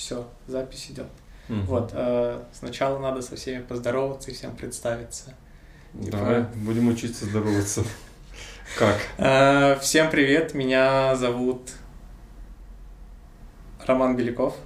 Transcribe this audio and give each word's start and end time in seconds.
Все, 0.00 0.26
запись 0.46 0.86
идет. 0.88 1.08
Мгм. 1.48 1.66
Вот, 1.66 1.90
э, 1.92 2.42
сначала 2.54 2.98
надо 2.98 3.20
со 3.20 3.36
всеми 3.36 3.60
поздороваться 3.60 4.30
и 4.30 4.34
всем 4.34 4.56
представиться. 4.56 5.34
Давай, 5.92 6.44
будем 6.54 6.88
учиться 6.88 7.26
здороваться. 7.26 7.84
Как? 8.78 8.96
Э, 9.18 9.78
всем 9.78 10.10
привет, 10.10 10.54
меня 10.54 11.14
зовут 11.16 11.72
Роман 13.84 14.16
Беляков. 14.16 14.56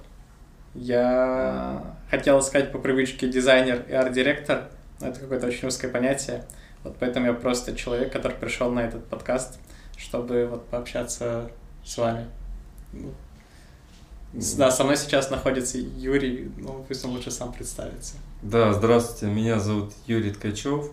Я 0.73 1.83
хотел 2.09 2.41
сказать 2.41 2.71
по 2.71 2.79
привычке 2.79 3.27
дизайнер 3.27 3.83
и 3.89 3.91
арт-директор, 3.91 4.69
но 5.01 5.07
это 5.09 5.19
какое-то 5.19 5.47
очень 5.47 5.67
узкое 5.67 5.91
понятие. 5.91 6.45
Вот 6.85 6.95
поэтому 6.97 7.25
я 7.25 7.33
просто 7.33 7.75
человек, 7.75 8.13
который 8.13 8.37
пришел 8.37 8.71
на 8.71 8.79
этот 8.79 9.05
подкаст, 9.09 9.59
чтобы 9.97 10.47
вот 10.49 10.65
пообщаться 10.69 11.51
с 11.83 11.97
вами. 11.97 12.25
Да, 14.57 14.69
со 14.69 14.83
мной 14.83 14.97
сейчас 14.97 15.29
находится 15.29 15.77
Юрий, 15.77 16.51
ну 16.57 16.83
пусть 16.87 17.05
он 17.05 17.11
лучше 17.11 17.31
сам 17.31 17.53
представится. 17.53 18.15
Да, 18.41 18.73
здравствуйте, 18.73 19.33
меня 19.33 19.59
зовут 19.59 19.93
Юрий 20.07 20.31
Ткачев. 20.31 20.91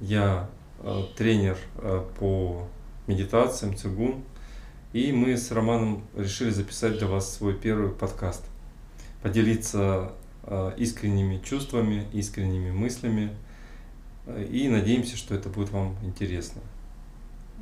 Я 0.00 0.48
э, 0.80 1.02
тренер 1.16 1.56
э, 1.76 2.04
по 2.18 2.66
медитациям, 3.06 3.76
цигун. 3.76 4.24
И 4.92 5.12
мы 5.12 5.36
с 5.36 5.52
Романом 5.52 6.02
решили 6.16 6.50
записать 6.50 6.98
для 6.98 7.06
вас 7.06 7.32
свой 7.32 7.54
первый 7.54 7.90
подкаст. 7.90 8.42
Поделиться 9.22 10.12
э, 10.42 10.72
искренними 10.76 11.38
чувствами, 11.44 12.08
искренними 12.12 12.72
мыслями. 12.72 13.30
Э, 14.26 14.44
И 14.50 14.68
надеемся, 14.68 15.16
что 15.16 15.34
это 15.36 15.48
будет 15.48 15.70
вам 15.70 15.96
интересно. 16.02 16.60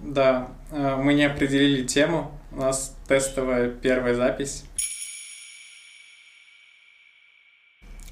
Да, 0.02 0.48
э, 0.70 0.96
мы 0.96 1.12
не 1.12 1.24
определили 1.24 1.86
тему, 1.86 2.30
у 2.52 2.60
нас 2.60 2.96
тестовая 3.06 3.68
первая 3.68 4.14
запись. 4.14 4.64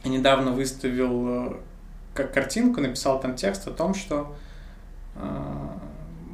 Я 0.07 0.13
недавно 0.13 0.53
выставил 0.53 1.49
э, 1.49 1.57
как 2.15 2.33
картинку, 2.33 2.81
написал 2.81 3.21
там 3.21 3.35
текст 3.35 3.67
о 3.67 3.73
том, 3.73 3.93
что 3.93 4.37
э, 5.17 5.21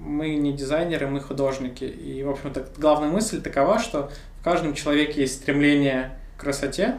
мы 0.04 0.34
не 0.34 0.52
дизайнеры, 0.52 1.06
мы 1.06 1.22
художники. 1.22 1.84
И, 1.84 2.22
в 2.22 2.28
общем-то, 2.28 2.66
главная 2.76 3.08
мысль 3.08 3.40
такова, 3.40 3.78
что 3.78 4.12
в 4.40 4.44
каждом 4.44 4.74
человеке 4.74 5.22
есть 5.22 5.36
стремление 5.36 6.18
к 6.36 6.42
красоте, 6.42 6.98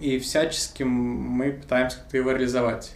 и 0.00 0.18
всячески 0.18 0.82
мы 0.82 1.52
пытаемся 1.52 1.98
как-то 1.98 2.16
его 2.16 2.32
реализовать. 2.32 2.94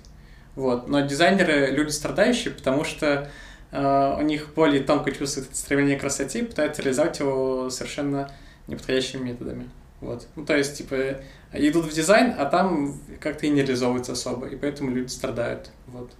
Вот. 0.56 0.88
Но 0.88 1.02
дизайнеры 1.02 1.70
люди 1.70 1.90
страдающие, 1.90 2.52
потому 2.52 2.82
что 2.82 3.30
э, 3.70 4.16
у 4.18 4.22
них 4.22 4.54
более 4.56 4.82
тонко 4.82 5.12
чувствуют 5.12 5.50
это 5.50 5.56
стремление 5.56 5.98
к 5.98 6.00
красоте 6.00 6.40
и 6.40 6.44
пытаются 6.44 6.82
реализовать 6.82 7.20
его 7.20 7.70
совершенно 7.70 8.28
неподходящими 8.66 9.22
методами. 9.22 9.70
Вот. 10.02 10.26
Ну, 10.34 10.44
то 10.44 10.56
есть, 10.56 10.76
типа, 10.76 11.22
идут 11.52 11.86
в 11.86 11.94
дизайн, 11.94 12.34
а 12.36 12.44
там 12.46 12.98
как-то 13.20 13.46
и 13.46 13.50
не 13.50 13.62
реализовываются 13.62 14.12
особо, 14.12 14.48
и 14.48 14.56
поэтому 14.56 14.90
люди 14.90 15.08
страдают. 15.08 15.70
Вот. 15.86 16.10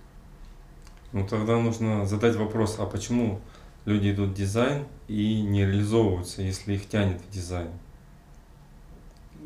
Ну 1.11 1.27
тогда 1.27 1.59
нужно 1.59 2.07
задать 2.07 2.37
вопрос, 2.37 2.77
а 2.79 2.87
почему 2.87 3.41
люди 3.85 4.13
идут 4.13 4.31
в 4.31 4.35
дизайн 4.35 4.87
и 5.09 5.43
не 5.43 5.67
реализовываются, 5.67 6.43
если 6.43 6.75
их 6.75 6.89
тянет 6.89 7.21
в 7.21 7.29
дизайн? 7.29 7.71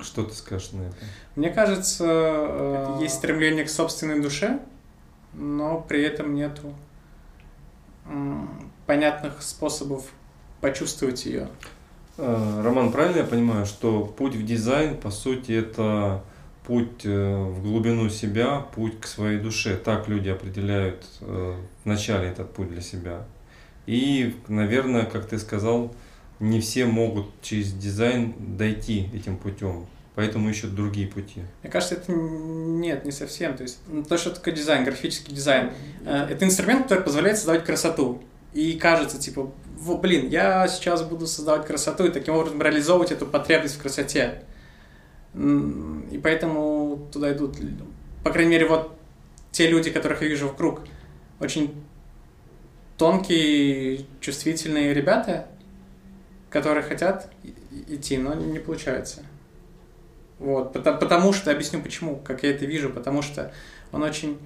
Что 0.01 0.23
ты 0.23 0.35
скажешь 0.35 0.73
на 0.73 0.83
это? 0.83 0.97
Мне 1.35 1.49
кажется, 1.49 2.05
э, 2.07 2.99
есть 3.01 3.15
стремление 3.15 3.65
к 3.65 3.71
собственной 3.71 4.21
душе, 4.21 4.61
но 5.33 5.81
при 5.81 6.03
этом 6.03 6.35
нету 6.35 6.75
понятных 8.87 9.41
способов 9.43 10.05
почувствовать 10.61 11.25
ее. 11.25 11.49
Э, 12.19 12.63
Роман, 12.65 12.93
правильно 12.93 13.19
я 13.19 13.25
понимаю, 13.25 13.67
что 13.67 14.05
путь 14.05 14.35
в 14.35 14.45
дизайн, 14.45 14.97
по 14.97 15.11
сути, 15.11 15.53
это 15.53 16.23
путь 16.67 17.05
э, 17.05 17.37
в 17.37 17.63
глубину 17.63 18.09
себя, 18.09 18.61
путь 18.75 19.01
к 19.01 19.07
своей 19.07 19.39
душе. 19.39 19.77
Так 19.77 20.09
люди 20.09 20.29
определяют 20.29 21.05
э, 21.21 21.55
вначале 21.85 22.29
этот 22.29 22.53
путь 22.53 22.71
для 22.71 22.81
себя. 22.81 23.25
И, 23.87 24.35
наверное, 24.49 25.05
как 25.05 25.27
ты 25.27 25.39
сказал, 25.39 25.95
не 26.41 26.61
все 26.61 26.87
могут 26.87 27.27
через 27.43 27.73
дизайн 27.73 28.35
дойти 28.39 29.09
этим 29.15 29.37
путем. 29.37 29.87
Поэтому 30.15 30.49
ищут 30.49 30.75
другие 30.75 31.07
пути. 31.07 31.43
Мне 31.63 31.71
кажется, 31.71 31.97
это 31.97 32.11
нет, 32.11 33.05
не 33.05 33.13
совсем. 33.13 33.55
То 33.55 33.65
есть 33.65 33.79
м, 33.89 34.03
то, 34.03 34.17
что 34.17 34.31
такое 34.31 34.55
дизайн, 34.55 34.83
графический 34.85 35.35
дизайн, 35.35 35.73
это 36.07 36.43
инструмент, 36.47 36.85
который 36.85 37.05
позволяет 37.05 37.37
создавать 37.37 37.65
красоту. 37.65 38.23
И 38.57 38.73
кажется, 38.79 39.21
типа, 39.21 39.53
«Во, 39.77 39.99
блин, 39.99 40.31
я 40.31 40.67
сейчас 40.67 41.03
буду 41.03 41.27
создавать 41.27 41.67
красоту 41.67 42.07
и 42.07 42.11
таким 42.11 42.37
образом 42.37 42.63
реализовывать 42.63 43.13
эту 43.13 43.27
потребность 43.27 43.77
в 43.77 43.83
красоте. 43.83 44.45
И 45.35 46.19
поэтому 46.23 47.07
туда 47.13 47.35
идут, 47.35 47.59
по 48.25 48.31
крайней 48.31 48.53
мере, 48.53 48.67
вот 48.67 48.97
те 49.53 49.69
люди, 49.69 49.91
которых 49.91 50.23
я 50.23 50.29
вижу 50.29 50.49
вокруг, 50.49 50.81
очень 51.39 51.75
тонкие, 52.97 54.07
чувствительные 54.23 54.95
ребята, 54.95 55.49
которые 56.49 56.83
хотят 56.83 57.31
идти, 57.89 58.17
но 58.17 58.33
не 58.33 58.59
получается. 58.59 59.21
Вот, 60.39 60.73
потому, 60.73 60.99
потому 60.99 61.33
что, 61.35 61.51
объясню 61.51 61.83
почему, 61.83 62.17
как 62.17 62.43
я 62.43 62.53
это 62.53 62.65
вижу, 62.65 62.89
потому 62.89 63.21
что 63.21 63.53
он 63.93 64.03
очень 64.03 64.39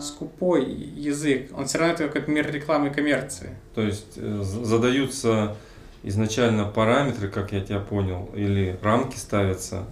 скупой 0.00 0.64
язык, 0.70 1.50
он 1.56 1.66
все 1.66 1.78
равно 1.78 1.94
это 1.94 2.06
какой-то 2.06 2.30
мир 2.30 2.50
рекламы 2.50 2.88
и 2.88 2.90
коммерции. 2.90 3.50
То 3.74 3.82
есть 3.82 4.14
э, 4.16 4.42
задаются 4.42 5.56
изначально 6.02 6.64
параметры, 6.64 7.28
как 7.28 7.52
я 7.52 7.60
тебя 7.60 7.80
понял, 7.80 8.30
или 8.34 8.78
рамки 8.82 9.16
ставятся, 9.16 9.84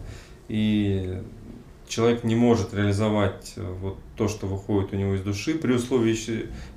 и 0.48 1.20
человек 1.88 2.24
не 2.24 2.34
может 2.36 2.74
реализовать 2.74 3.54
э, 3.56 3.62
вот 3.62 3.98
то, 4.16 4.28
что 4.28 4.46
выходит 4.46 4.92
у 4.92 4.96
него 4.96 5.14
из 5.14 5.22
души, 5.22 5.54
при 5.54 5.72
условии, 5.72 6.16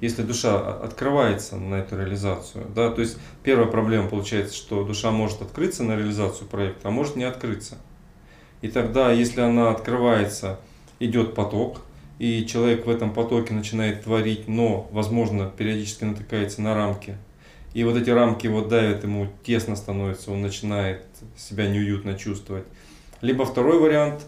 если- 0.01 0.21
душа 0.21 0.73
открывается 0.75 1.55
на 1.57 1.75
эту 1.75 1.97
реализацию. 1.97 2.65
Да? 2.75 2.91
То 2.91 3.01
есть 3.01 3.17
первая 3.43 3.67
проблема 3.67 4.09
получается, 4.09 4.55
что 4.55 4.83
душа 4.83 5.11
может 5.11 5.41
открыться 5.41 5.83
на 5.83 5.95
реализацию 5.95 6.47
проекта, 6.47 6.89
а 6.89 6.91
может 6.91 7.15
не 7.15 7.23
открыться. 7.23 7.77
И 8.61 8.67
тогда, 8.67 9.11
если 9.11 9.41
она 9.41 9.71
открывается, 9.71 10.59
идет 10.99 11.33
поток, 11.33 11.81
и 12.19 12.45
человек 12.45 12.85
в 12.85 12.89
этом 12.89 13.13
потоке 13.13 13.53
начинает 13.53 14.03
творить, 14.03 14.47
но, 14.47 14.87
возможно, 14.91 15.51
периодически 15.57 16.03
натыкается 16.03 16.61
на 16.61 16.75
рамки. 16.75 17.15
И 17.73 17.83
вот 17.85 17.95
эти 17.95 18.09
рамки 18.09 18.47
вот 18.47 18.67
давят, 18.67 19.03
ему 19.03 19.29
тесно 19.43 19.75
становится, 19.75 20.31
он 20.31 20.41
начинает 20.41 21.01
себя 21.37 21.67
неуютно 21.67 22.15
чувствовать. 22.15 22.65
Либо 23.21 23.45
второй 23.45 23.79
вариант, 23.79 24.25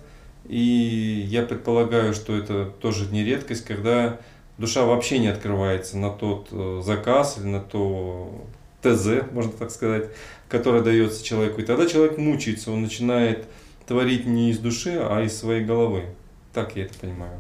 и 0.48 1.26
я 1.28 1.44
предполагаю, 1.44 2.14
что 2.14 2.36
это 2.36 2.66
тоже 2.66 3.12
не 3.12 3.26
редкость, 3.26 3.66
когда 3.66 4.20
душа 4.58 4.86
вообще 4.86 5.20
не 5.20 5.28
открывается 5.28 5.98
на 5.98 6.12
тот 6.12 6.48
э, 6.52 6.82
заказ 6.86 7.38
или 7.40 7.48
на 7.48 7.60
то 7.60 8.46
ТЗ, 8.82 9.24
можно 9.32 9.52
так 9.52 9.70
сказать, 9.70 10.10
которое 10.48 10.82
дается 10.82 11.24
человеку. 11.24 11.60
И 11.60 11.66
тогда 11.66 11.88
человек 11.88 12.18
мучается, 12.18 12.72
он 12.72 12.84
начинает 12.84 13.48
творить 13.86 14.26
не 14.26 14.52
из 14.52 14.60
души, 14.60 14.98
а 14.98 15.22
из 15.22 15.38
своей 15.38 15.66
головы. 15.66 16.06
Так 16.54 16.76
я 16.76 16.86
это 16.86 16.94
понимаю. 17.00 17.40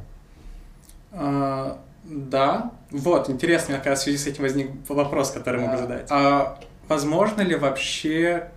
А, 1.14 1.80
да, 2.04 2.72
вот, 2.92 3.30
интересно, 3.30 3.78
как 3.78 3.88
раз 3.88 4.00
в 4.00 4.04
связи 4.04 4.18
с 4.18 4.28
этим 4.28 4.44
возник 4.44 4.72
вопрос, 4.90 5.32
который 5.32 5.62
могу 5.62 5.74
Да. 5.74 5.78
задать. 5.78 6.08
А 6.10 6.60
возможно 6.88 7.42
ли 7.42 7.56
вообще 7.56 8.50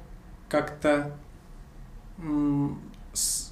как-то 0.49 1.13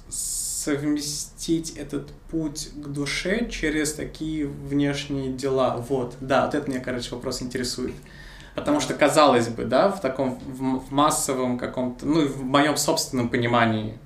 совместить 0.09 1.71
этот 1.71 2.11
путь 2.31 2.69
к 2.75 2.87
душе 2.87 3.49
через 3.49 3.93
такие 3.93 4.47
внешние 4.47 5.31
дела? 5.33 5.77
Вот, 5.77 6.15
да, 6.21 6.45
вот 6.45 6.55
это 6.55 6.69
меня, 6.69 6.79
короче, 6.79 7.13
вопрос 7.13 7.41
интересует. 7.41 7.93
Потому 8.55 8.79
что, 8.79 8.93
казалось 8.93 9.47
бы, 9.49 9.65
да, 9.65 9.89
в 9.89 9.99
таком 9.99 10.35
в 10.35 10.79
в 10.87 10.91
массовом 10.91 11.57
каком-то, 11.57 12.05
ну, 12.05 12.27
в 12.27 12.43
моем 12.43 12.77
собственном 12.77 13.29
понимании, 13.29 13.97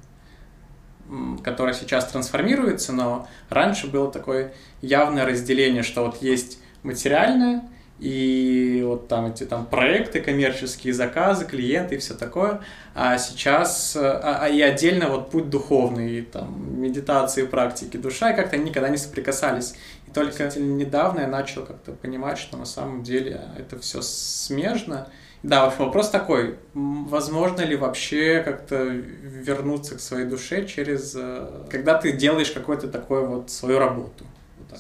м, 1.09 1.39
которое 1.44 1.74
сейчас 1.74 2.06
трансформируется, 2.12 2.94
но 2.94 3.27
раньше 3.50 3.88
было 3.88 4.12
такое 4.12 4.54
явное 4.81 5.25
разделение, 5.25 5.83
что 5.83 6.06
вот 6.06 6.21
есть 6.21 6.59
материальное, 6.83 7.63
и 8.00 8.83
вот 8.86 9.07
там 9.07 9.25
эти 9.25 9.44
там 9.44 9.65
проекты, 9.65 10.21
коммерческие 10.21 10.94
заказы, 10.94 11.45
клиенты 11.45 11.95
и 11.95 11.98
все 11.98 12.13
такое, 12.13 12.62
а 12.94 13.18
сейчас, 13.18 13.95
а, 13.95 14.39
а 14.44 14.50
и 14.50 14.62
отдельно 14.62 15.09
вот 15.09 15.31
путь 15.31 15.50
духовный, 15.50 16.19
и 16.19 16.21
там 16.21 16.80
медитации, 16.80 17.45
практики, 17.45 17.98
душа, 17.98 18.31
и 18.31 18.36
как-то 18.36 18.56
они 18.56 18.65
никогда 18.65 18.89
не 18.89 18.98
соприкасались. 18.98 19.74
И 20.07 20.12
только 20.12 20.51
недавно 20.60 21.21
я 21.21 21.27
начал 21.27 21.65
как-то 21.65 21.92
понимать, 21.92 22.38
что 22.38 22.57
на 22.57 22.65
самом 22.65 23.01
деле 23.01 23.42
это 23.57 23.80
все 23.80 24.01
смежно. 24.03 25.07
Да, 25.48 25.64
в 25.64 25.68
общем, 25.70 25.86
вопрос 25.86 26.10
такой, 26.10 26.58
возможно 26.74 27.62
ли 27.62 27.78
вообще 27.78 28.42
как-то 28.44 28.84
вернуться 28.84 29.96
к 29.96 30.02
своей 30.02 30.26
душе 30.26 30.68
через, 30.68 31.16
э, 31.16 31.66
когда 31.70 31.98
ты 31.98 32.12
делаешь 32.12 32.52
какую-то 32.52 32.90
такую 32.90 33.28
вот 33.28 33.50
свою 33.50 33.80
работу? 33.80 34.26
Вот 34.60 34.68
так. 34.68 34.80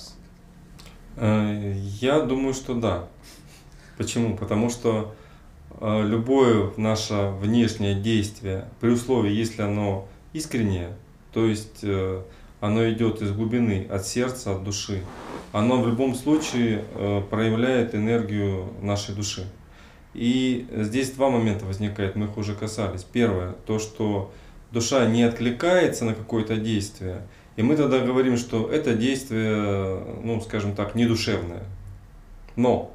Э, 1.15 1.73
Я 2.01 2.19
думаю, 2.19 2.53
что 2.53 2.73
да. 2.73 3.07
Почему? 3.97 4.35
Потому 4.35 4.69
что 4.69 5.15
э, 5.79 6.03
любое 6.05 6.73
наше 6.75 7.31
внешнее 7.39 7.95
действие, 7.95 8.65
при 8.81 8.89
условии, 8.89 9.31
если 9.31 9.61
оно 9.61 10.09
искреннее, 10.33 10.89
то 11.31 11.45
есть 11.45 11.85
оно 12.59 12.89
идет 12.89 13.21
из 13.21 13.31
глубины, 13.31 13.87
от 13.89 14.05
сердца, 14.05 14.51
от 14.51 14.65
души, 14.65 15.01
оно 15.53 15.81
в 15.81 15.87
любом 15.87 16.13
случае 16.13 16.83
проявляет 17.29 17.95
энергию 17.95 18.73
нашей 18.81 19.15
души. 19.15 19.45
И 20.17 20.65
здесь 20.71 21.11
два 21.11 21.29
момента 21.29 21.65
возникают, 21.65 22.15
мы 22.15 22.25
их 22.25 22.37
уже 22.37 22.55
касались. 22.55 23.03
Первое, 23.03 23.53
то, 23.67 23.77
что 23.77 24.31
душа 24.71 25.05
не 25.05 25.21
откликается 25.21 26.05
на 26.05 26.15
какое-то 26.15 26.57
действие, 26.57 27.21
и 27.55 27.61
мы 27.61 27.75
тогда 27.75 27.99
говорим, 27.99 28.35
что 28.35 28.67
это 28.67 28.95
действие, 28.95 30.01
ну, 30.23 30.41
скажем 30.41 30.75
так, 30.75 30.95
недушевное. 30.95 31.63
Но, 32.55 32.91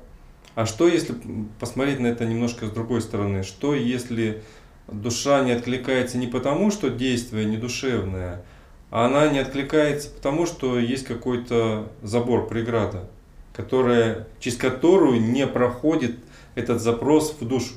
а 0.57 0.67
что 0.67 0.89
если 0.89 1.15
посмотреть 1.61 2.01
на 2.01 2.09
это 2.09 2.25
немножко 2.27 2.67
с 2.67 2.71
другой 2.71 3.01
стороны? 3.01 3.45
Что 3.45 3.73
если 3.73 4.43
душа 4.89 5.45
не 5.45 5.53
откликается 5.53 6.19
не 6.19 6.27
потому, 6.27 6.73
что 6.73 6.91
действие 6.91 7.45
недушевное, 7.45 8.43
а 8.91 9.07
она 9.07 9.29
не 9.29 9.39
откликается 9.39 10.11
потому, 10.11 10.45
что 10.45 10.77
есть 10.77 11.05
какой-то 11.05 11.89
забор, 12.03 12.49
преграда, 12.49 13.09
которая, 13.53 14.27
через 14.41 14.57
которую 14.57 15.21
не 15.21 15.47
проходит 15.47 16.17
этот 16.55 16.81
запрос 16.81 17.37
в 17.39 17.47
душу. 17.47 17.75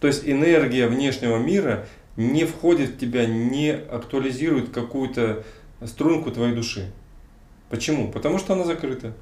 То 0.00 0.06
есть 0.06 0.28
энергия 0.28 0.86
внешнего 0.86 1.38
мира 1.38 1.86
не 2.16 2.44
входит 2.44 2.90
в 2.90 2.98
тебя, 2.98 3.26
не 3.26 3.70
актуализирует 3.70 4.70
какую-то 4.70 5.44
струнку 5.84 6.30
твоей 6.30 6.54
души. 6.54 6.90
Почему? 7.70 8.10
Потому 8.10 8.38
что 8.38 8.54
она 8.54 8.64
закрыта. 8.64 9.12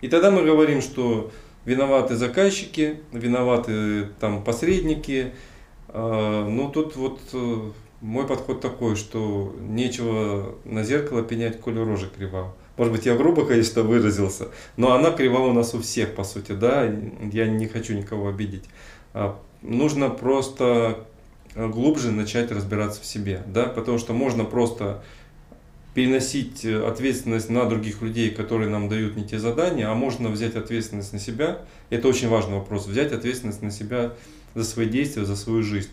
И 0.00 0.08
тогда 0.08 0.30
мы 0.30 0.42
говорим, 0.42 0.80
что 0.80 1.30
виноваты 1.64 2.16
заказчики, 2.16 3.00
виноваты 3.12 4.08
там 4.18 4.42
посредники. 4.42 5.32
А, 5.88 6.46
ну 6.48 6.70
тут 6.70 6.96
вот 6.96 7.20
э, 7.32 7.70
мой 8.00 8.26
подход 8.26 8.60
такой, 8.60 8.96
что 8.96 9.54
нечего 9.60 10.54
на 10.64 10.84
зеркало 10.84 11.22
пенять, 11.22 11.60
коли 11.60 11.78
рожа 11.78 12.08
крива. 12.08 12.54
Может 12.80 12.94
быть, 12.94 13.04
я 13.04 13.14
грубо, 13.14 13.44
конечно, 13.44 13.82
выразился, 13.82 14.48
но 14.78 14.92
она 14.92 15.10
крива 15.10 15.40
у 15.40 15.52
нас 15.52 15.74
у 15.74 15.82
всех, 15.82 16.14
по 16.14 16.24
сути, 16.24 16.52
да, 16.52 16.90
я 17.30 17.46
не 17.46 17.66
хочу 17.66 17.92
никого 17.92 18.30
обидеть. 18.30 18.64
А, 19.12 19.38
нужно 19.60 20.08
просто 20.08 21.06
глубже 21.54 22.10
начать 22.10 22.50
разбираться 22.50 23.02
в 23.02 23.04
себе, 23.04 23.42
да, 23.46 23.64
потому 23.64 23.98
что 23.98 24.14
можно 24.14 24.46
просто 24.46 25.02
переносить 25.92 26.64
э, 26.64 26.82
ответственность 26.82 27.50
на 27.50 27.66
других 27.66 28.00
людей, 28.00 28.30
которые 28.30 28.70
нам 28.70 28.88
дают 28.88 29.14
не 29.14 29.28
те 29.28 29.38
задания, 29.38 29.90
а 29.90 29.94
можно 29.94 30.30
взять 30.30 30.56
ответственность 30.56 31.12
на 31.12 31.18
себя. 31.18 31.58
Это 31.90 32.08
очень 32.08 32.30
важный 32.30 32.54
вопрос. 32.54 32.86
Взять 32.86 33.12
ответственность 33.12 33.60
на 33.60 33.72
себя 33.72 34.14
за 34.54 34.64
свои 34.64 34.88
действия, 34.88 35.26
за 35.26 35.36
свою 35.36 35.62
жизнь. 35.62 35.90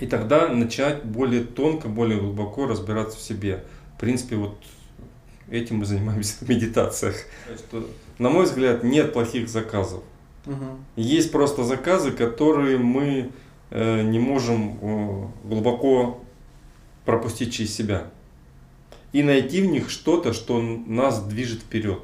И 0.00 0.06
тогда 0.06 0.48
начать 0.48 1.06
более 1.06 1.44
тонко, 1.44 1.88
более 1.88 2.20
глубоко 2.20 2.66
разбираться 2.66 3.16
в 3.16 3.22
себе. 3.22 3.64
В 3.96 4.00
принципе, 4.00 4.36
вот 4.36 4.58
этим 5.50 5.76
мы 5.76 5.84
занимаемся 5.84 6.44
в 6.44 6.48
медитациях. 6.48 7.16
Что, 7.56 7.88
на 8.18 8.30
мой 8.30 8.44
взгляд, 8.44 8.84
нет 8.84 9.12
плохих 9.12 9.48
заказов. 9.48 10.02
Угу. 10.46 10.64
Есть 10.96 11.32
просто 11.32 11.64
заказы, 11.64 12.12
которые 12.12 12.78
мы 12.78 13.30
э, 13.70 14.02
не 14.02 14.18
можем 14.18 14.78
э, 14.80 15.26
глубоко 15.48 16.20
пропустить 17.04 17.52
через 17.52 17.74
себя 17.74 18.10
и 19.12 19.22
найти 19.22 19.62
в 19.62 19.66
них 19.66 19.90
что-то, 19.90 20.32
что 20.32 20.60
нас 20.60 21.22
движет 21.24 21.60
вперед. 21.60 22.00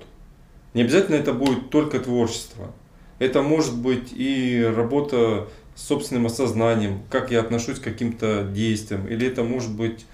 Не 0.74 0.82
обязательно 0.82 1.16
это 1.16 1.32
будет 1.32 1.70
только 1.70 2.00
творчество. 2.00 2.72
Это 3.18 3.42
может 3.42 3.76
быть 3.76 4.12
и 4.12 4.64
работа 4.74 5.48
с 5.74 5.82
собственным 5.82 6.26
осознанием, 6.26 7.02
как 7.10 7.30
я 7.30 7.40
отношусь 7.40 7.78
к 7.78 7.84
каким-то 7.84 8.44
действиям, 8.44 9.06
или 9.06 9.26
это 9.26 9.44
может 9.44 9.74
быть 9.74 10.06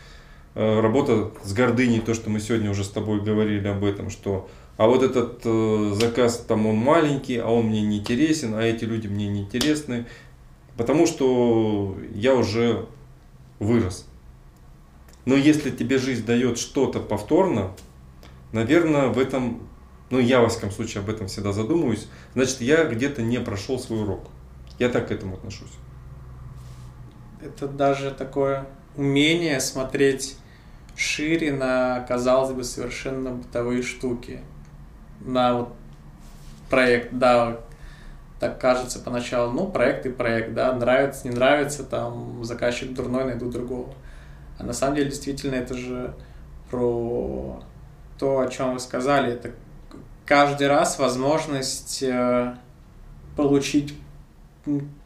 работа 0.59 1.31
с 1.45 1.53
гордыней, 1.53 2.01
то, 2.01 2.15
что 2.15 2.31
мы 2.31 2.41
сегодня 2.41 2.71
уже 2.71 2.85
с 2.85 2.89
тобой 2.89 3.21
говорили 3.21 3.69
об 3.69 3.85
этом, 3.85 4.11
что 4.11 4.49
а 4.79 4.87
вот 4.87 5.03
этот 5.03 5.41
э, 5.45 5.93
заказ 5.95 6.45
там 6.47 6.67
он 6.67 6.77
маленький, 6.77 7.37
а 7.37 7.49
он 7.49 7.67
мне 7.67 7.83
не 7.83 7.99
интересен, 7.99 8.55
а 8.55 8.63
эти 8.63 8.85
люди 8.85 9.09
мне 9.09 9.29
не 9.29 9.43
интересны, 9.43 10.07
потому 10.77 11.07
что 11.07 11.97
я 12.15 12.35
уже 12.35 12.87
вырос. 13.59 14.07
Но 15.25 15.35
если 15.35 15.71
тебе 15.71 15.99
жизнь 15.99 16.25
дает 16.25 16.59
что-то 16.59 17.01
повторно, 17.01 17.73
наверное, 18.53 19.09
в 19.09 19.19
этом, 19.19 19.69
ну 20.11 20.21
я 20.21 20.41
во 20.41 20.49
всяком 20.49 20.71
случае 20.71 21.03
об 21.03 21.11
этом 21.11 21.27
всегда 21.27 21.53
задумываюсь, 21.53 22.07
значит 22.35 22.61
я 22.61 22.85
где-то 22.85 23.21
не 23.21 23.41
прошел 23.41 23.81
свой 23.81 24.03
урок. 24.03 24.29
Я 24.79 24.89
так 24.89 25.09
к 25.09 25.11
этому 25.11 25.35
отношусь. 25.35 25.73
Это 27.43 27.67
даже 27.67 28.13
такое 28.13 28.67
умение 28.97 29.61
смотреть 29.61 30.37
шире 30.99 31.53
на, 31.53 32.01
казалось 32.09 32.53
бы, 32.53 32.65
совершенно 32.65 33.31
бытовые 33.31 33.83
штуки. 33.83 34.41
На 35.21 35.55
вот 35.55 35.75
проект, 36.69 37.13
да, 37.13 37.61
так 38.41 38.61
кажется 38.61 38.99
поначалу, 38.99 39.53
ну, 39.53 39.67
проект 39.67 40.07
и 40.07 40.11
проект, 40.11 40.55
да, 40.55 40.73
нравится, 40.73 41.29
не 41.29 41.35
нравится, 41.35 41.85
там, 41.85 42.45
заказчик 42.45 42.93
дурной, 42.93 43.25
найду 43.25 43.51
другого. 43.51 43.95
А 44.59 44.65
на 44.65 44.73
самом 44.73 44.97
деле, 44.97 45.11
действительно, 45.11 45.55
это 45.55 45.75
же 45.75 46.15
про 46.71 47.63
то, 48.19 48.41
о 48.41 48.49
чем 48.49 48.75
вы 48.75 48.81
сказали. 48.81 49.33
Это 49.33 49.53
каждый 50.27 50.67
раз 50.67 50.99
возможность 50.99 52.03
э, 52.03 52.55
получить 53.37 53.95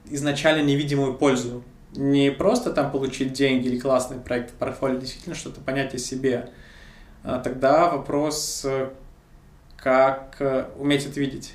изначально 0.07 0.63
невидимую 0.63 1.15
пользу. 1.15 1.63
Не 1.95 2.31
просто 2.31 2.73
там 2.73 2.91
получить 2.91 3.33
деньги 3.33 3.69
или 3.69 3.79
классный 3.79 4.19
проект 4.19 4.51
в 4.51 4.55
портфолио, 4.55 4.99
действительно 4.99 5.35
что-то 5.35 5.61
понять 5.61 5.95
о 5.95 5.99
себе. 5.99 6.51
А 7.23 7.39
тогда 7.39 7.91
вопрос, 7.91 8.63
э, 8.65 8.91
как 9.77 10.37
э, 10.41 10.67
уметь 10.79 11.07
это 11.07 11.21
видеть. 11.21 11.55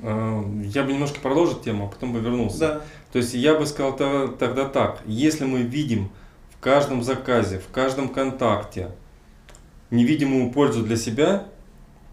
Я 0.00 0.82
бы 0.82 0.92
немножко 0.92 1.18
продолжил 1.20 1.60
тему, 1.60 1.86
а 1.86 1.88
потом 1.88 2.12
бы 2.12 2.20
вернулся. 2.20 2.58
Да. 2.58 2.80
То 3.12 3.18
есть 3.18 3.32
я 3.32 3.54
бы 3.54 3.64
сказал 3.64 3.96
тогда 3.96 4.68
так, 4.68 5.00
если 5.06 5.46
мы 5.46 5.62
видим 5.62 6.10
в 6.50 6.60
каждом 6.60 7.02
заказе, 7.02 7.58
в 7.58 7.72
каждом 7.72 8.10
контакте 8.10 8.90
невидимую 9.90 10.50
пользу 10.50 10.82
для 10.82 10.96
себя, 10.96 11.46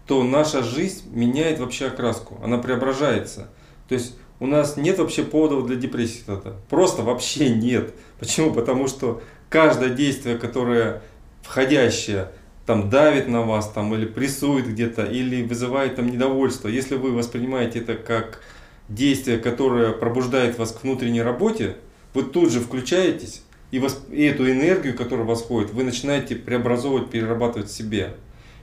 то 0.06 0.22
наша 0.22 0.62
жизнь 0.62 1.10
меняет 1.12 1.58
вообще 1.58 1.88
окраску, 1.88 2.40
она 2.42 2.58
преображается. 2.58 3.48
То 3.88 3.94
есть 3.94 4.16
у 4.42 4.46
нас 4.46 4.76
нет 4.76 4.98
вообще 4.98 5.22
поводов 5.22 5.68
для 5.68 5.76
депрессии 5.76 6.24
тогда. 6.26 6.54
Просто 6.68 7.02
вообще 7.02 7.48
нет. 7.48 7.94
Почему? 8.18 8.52
Потому 8.52 8.88
что 8.88 9.22
каждое 9.48 9.90
действие, 9.90 10.36
которое 10.36 11.00
входящее, 11.42 12.28
там 12.66 12.90
давит 12.90 13.28
на 13.28 13.42
вас, 13.42 13.70
там, 13.70 13.94
или 13.94 14.04
прессует 14.04 14.66
где-то, 14.66 15.04
или 15.04 15.44
вызывает 15.44 15.94
там 15.94 16.10
недовольство, 16.10 16.66
если 16.66 16.96
вы 16.96 17.12
воспринимаете 17.12 17.78
это 17.78 17.94
как 17.94 18.40
действие, 18.88 19.38
которое 19.38 19.92
пробуждает 19.92 20.58
вас 20.58 20.72
к 20.72 20.82
внутренней 20.82 21.22
работе, 21.22 21.76
вы 22.12 22.24
тут 22.24 22.50
же 22.50 22.58
включаетесь, 22.58 23.42
и, 23.70 23.78
вас, 23.78 24.02
и 24.10 24.24
эту 24.24 24.50
энергию, 24.50 24.96
которая 24.96 25.24
у 25.24 25.28
вас 25.28 25.42
ходит, 25.42 25.72
вы 25.72 25.84
начинаете 25.84 26.34
преобразовывать, 26.34 27.10
перерабатывать 27.10 27.68
в 27.68 27.72
себе. 27.72 28.16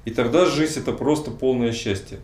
И 0.03 0.11
тогда 0.11 0.45
жизнь 0.45 0.81
это 0.81 0.91
просто 0.91 1.31
полное 1.31 1.71
счастье. 1.71 2.19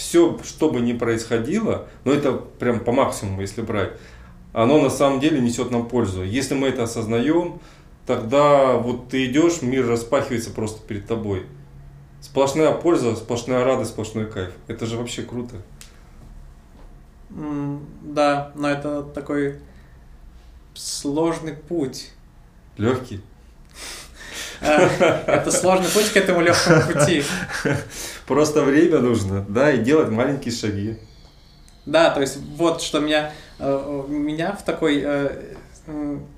Все, 0.00 0.38
что 0.44 0.70
бы 0.70 0.80
ни 0.80 0.94
происходило, 0.94 1.86
но 2.06 2.12
это 2.12 2.32
прям 2.32 2.80
по 2.80 2.90
максимуму, 2.90 3.42
если 3.42 3.60
брать, 3.60 3.92
оно 4.54 4.80
на 4.80 4.88
самом 4.88 5.20
деле 5.20 5.42
несет 5.42 5.70
нам 5.70 5.86
пользу. 5.90 6.24
Если 6.24 6.54
мы 6.54 6.68
это 6.68 6.84
осознаем, 6.84 7.60
тогда 8.06 8.78
вот 8.78 9.10
ты 9.10 9.26
идешь, 9.26 9.60
мир 9.60 9.86
распахивается 9.86 10.52
просто 10.52 10.80
перед 10.86 11.06
тобой. 11.06 11.44
Сплошная 12.22 12.72
польза, 12.72 13.14
сплошная 13.14 13.62
радость, 13.62 13.90
сплошной 13.90 14.24
кайф. 14.24 14.54
Это 14.68 14.86
же 14.86 14.96
вообще 14.96 15.20
круто. 15.20 15.56
Да, 17.28 18.52
но 18.54 18.70
это 18.70 19.02
такой 19.02 19.58
сложный 20.72 21.52
путь. 21.52 22.10
Легкий. 22.78 23.20
А, 24.62 24.80
это 25.26 25.52
сложный 25.52 25.90
путь 25.90 26.10
к 26.10 26.16
этому 26.16 26.40
легкому 26.40 26.90
пути. 26.90 27.22
Просто 28.30 28.62
время 28.62 29.00
нужно, 29.00 29.44
да, 29.48 29.72
и 29.72 29.78
делать 29.78 30.08
маленькие 30.08 30.54
шаги. 30.54 30.96
Да, 31.84 32.10
то 32.10 32.20
есть 32.20 32.36
вот 32.36 32.80
что 32.80 33.00
меня, 33.00 33.32
э, 33.58 34.04
меня 34.06 34.52
в 34.52 34.64
такой 34.64 35.02
э, 35.04 35.54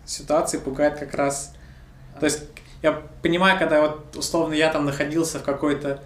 ситуации 0.06 0.56
пугает 0.56 0.98
как 0.98 1.12
раз. 1.12 1.52
То 2.18 2.24
есть 2.24 2.44
я 2.80 3.02
понимаю, 3.20 3.58
когда 3.58 3.82
вот 3.82 4.16
условно 4.16 4.54
я 4.54 4.70
там 4.70 4.86
находился 4.86 5.38
в 5.38 5.42
какой-то 5.42 6.02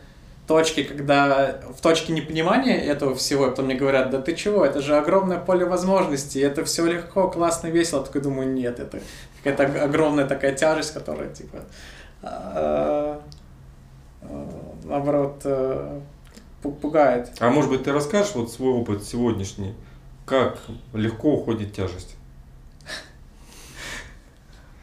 точки, 0.49 0.83
когда 0.83 1.61
в 1.73 1.81
точке 1.81 2.13
непонимания 2.13 2.81
этого 2.81 3.15
всего, 3.15 3.45
потом 3.45 3.67
мне 3.67 3.77
говорят, 3.77 4.11
да 4.11 4.21
ты 4.21 4.35
чего, 4.35 4.67
это 4.67 4.81
же 4.81 4.97
огромное 4.97 5.39
поле 5.39 5.65
возможностей, 5.65 6.41
это 6.41 6.65
все 6.65 6.85
легко, 6.85 7.31
классно, 7.31 7.69
весело. 7.69 8.01
Я 8.01 8.07
такой 8.07 8.23
думаю, 8.23 8.53
нет, 8.53 8.81
это 8.81 8.99
какая-то 9.45 9.85
огромная 9.85 10.27
такая 10.27 10.53
тяжесть, 10.53 10.93
которая, 10.93 11.29
типа, 11.29 11.59
а, 12.25 13.23
наоборот, 14.85 15.41
э, 15.45 16.01
пугает. 16.63 17.33
А 17.39 17.51
может 17.51 17.71
быть, 17.71 17.85
ты 17.85 17.93
расскажешь 17.93 18.35
вот 18.35 18.51
свой 18.51 18.73
опыт 18.73 19.05
сегодняшний, 19.05 19.75
как 20.25 20.59
легко 20.93 21.35
уходит 21.35 21.73
тяжесть? 21.73 22.17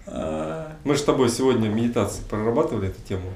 А, 0.06 0.76
Мы 0.84 0.96
же 0.96 1.00
с 1.00 1.04
тобой 1.04 1.30
сегодня 1.30 1.70
в 1.70 1.74
медитации 1.74 2.24
прорабатывали 2.30 2.90
эту 2.90 3.02
тему. 3.02 3.34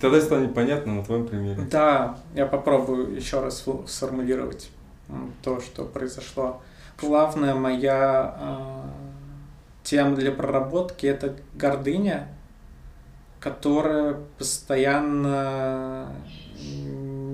Тогда 0.00 0.20
станет 0.20 0.54
понятно 0.54 0.94
на 0.94 1.04
твоем 1.04 1.26
примере. 1.26 1.62
Да, 1.70 2.18
я 2.34 2.46
попробую 2.46 3.14
еще 3.14 3.40
раз 3.40 3.64
сформулировать 3.86 4.70
то, 5.42 5.60
что 5.60 5.84
произошло. 5.84 6.62
Главная 7.00 7.54
моя 7.54 8.36
э, 8.38 8.82
тема 9.82 10.16
для 10.16 10.32
проработки 10.32 11.06
это 11.06 11.36
гордыня, 11.54 12.28
которая 13.40 14.16
постоянно 14.38 16.12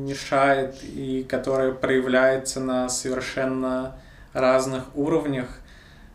мешает 0.06 0.76
и 0.82 1.26
которая 1.28 1.72
проявляется 1.72 2.60
на 2.60 2.88
совершенно 2.88 3.96
разных 4.32 4.84
уровнях. 4.94 5.48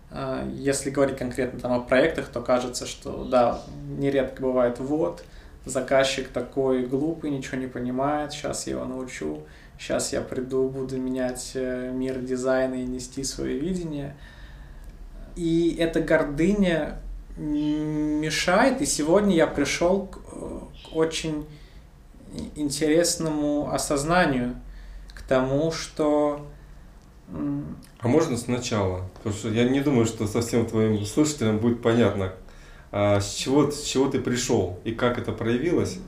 Э, 0.09 0.49
Если 0.53 0.89
говорить 0.89 1.17
конкретно 1.17 1.59
там 1.59 1.73
о 1.73 1.79
проектах, 1.81 2.27
то 2.27 2.41
кажется, 2.41 2.85
что 2.85 3.25
да, 3.25 3.61
нередко 3.97 4.41
бывает 4.41 4.79
вот, 4.79 5.23
заказчик 5.65 6.29
такой 6.29 6.85
глупый, 6.85 7.29
ничего 7.29 7.57
не 7.57 7.67
понимает, 7.67 8.31
сейчас 8.31 8.67
я 8.67 8.73
его 8.73 8.85
научу, 8.85 9.43
сейчас 9.77 10.13
я 10.13 10.21
приду, 10.21 10.69
буду 10.69 10.97
менять 10.97 11.51
э, 11.55 11.91
мир 11.93 12.19
дизайна 12.19 12.75
и 12.75 12.85
нести 12.85 13.23
свое 13.23 13.59
видение. 13.59 14.15
И 15.35 15.75
эта 15.79 16.01
гордыня 16.01 16.97
мешает, 17.37 18.81
и 18.81 18.85
сегодня 18.85 19.35
я 19.35 19.47
пришел 19.47 20.07
к, 20.07 20.19
э, 20.31 20.59
к 20.85 20.95
очень 20.95 21.45
интересному 22.55 23.71
осознанию, 23.71 24.55
к 25.13 25.21
тому, 25.21 25.71
что 25.71 26.47
А 27.99 28.07
можно 28.07 28.37
сначала? 28.37 29.09
Потому 29.15 29.35
что 29.35 29.49
я 29.49 29.67
не 29.67 29.81
думаю, 29.81 30.05
что 30.05 30.27
совсем 30.27 30.65
твоим 30.65 31.05
слушателям 31.05 31.59
будет 31.59 31.81
понятно, 31.81 32.33
а 32.91 33.21
с 33.21 33.33
чего, 33.33 33.71
с 33.71 33.83
чего 33.83 34.09
ты 34.09 34.19
пришел 34.19 34.79
и 34.83 34.91
как 34.91 35.17
это 35.17 35.31
проявилось. 35.31 35.99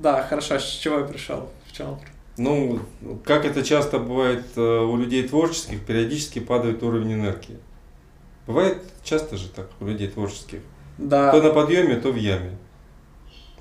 да, 0.00 0.22
хорошо, 0.22 0.58
с 0.58 0.64
чего 0.64 0.98
я 0.98 1.04
пришел? 1.04 1.48
В 1.66 1.76
чем? 1.76 1.98
Ну, 2.36 2.80
как 3.24 3.44
это 3.44 3.64
часто 3.64 3.98
бывает 3.98 4.44
э, 4.56 4.60
у 4.60 4.96
людей 4.96 5.26
творческих, 5.26 5.84
периодически 5.84 6.38
падает 6.38 6.82
уровень 6.82 7.14
энергии. 7.14 7.58
Бывает 8.48 8.78
часто 9.04 9.36
же 9.36 9.50
так 9.50 9.68
у 9.78 9.84
людей 9.84 10.08
творческих. 10.08 10.60
Да. 10.96 11.32
То 11.32 11.42
на 11.42 11.50
подъеме, 11.50 11.96
то 11.96 12.10
в 12.10 12.16
яме. 12.16 12.56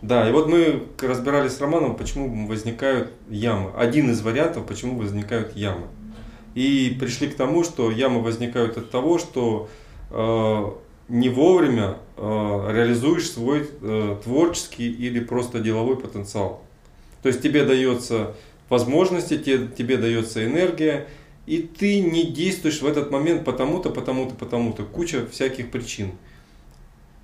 Да, 0.02 0.30
и 0.30 0.32
вот 0.32 0.48
мы 0.48 0.84
разбирались 1.02 1.58
с 1.58 1.60
Романом, 1.60 1.98
почему 1.98 2.48
возникают 2.48 3.12
ямы. 3.30 3.72
Один 3.76 4.12
из 4.12 4.22
вариантов, 4.22 4.66
почему 4.66 4.98
возникают 4.98 5.58
ямы. 5.58 5.88
И 6.56 6.96
пришли 6.98 7.28
к 7.28 7.36
тому, 7.36 7.66
что 7.66 7.92
ямы 7.92 8.22
возникают 8.22 8.78
от 8.78 8.90
того, 8.90 9.18
что 9.18 9.68
э, 10.10 10.72
не 11.10 11.28
вовремя 11.28 11.98
э, 12.16 12.22
реализуешь 12.72 13.30
свой 13.30 13.70
э, 13.82 14.16
творческий 14.24 14.90
или 14.90 15.20
просто 15.20 15.60
деловой 15.60 15.98
потенциал. 15.98 16.62
То 17.24 17.28
есть 17.28 17.42
тебе 17.42 17.66
дается 17.66 18.36
возможности, 18.70 19.38
тебе, 19.38 19.68
тебе 19.68 19.98
дается 19.98 20.46
энергия, 20.46 21.08
и 21.48 21.62
ты 21.62 22.02
не 22.02 22.28
действуешь 22.28 22.82
в 22.82 22.86
этот 22.86 23.10
момент 23.10 23.46
потому-то, 23.46 23.90
потому-то, 23.90 24.36
потому-то. 24.36 24.84
Куча 24.84 25.26
всяких 25.26 25.72
причин. 25.72 26.12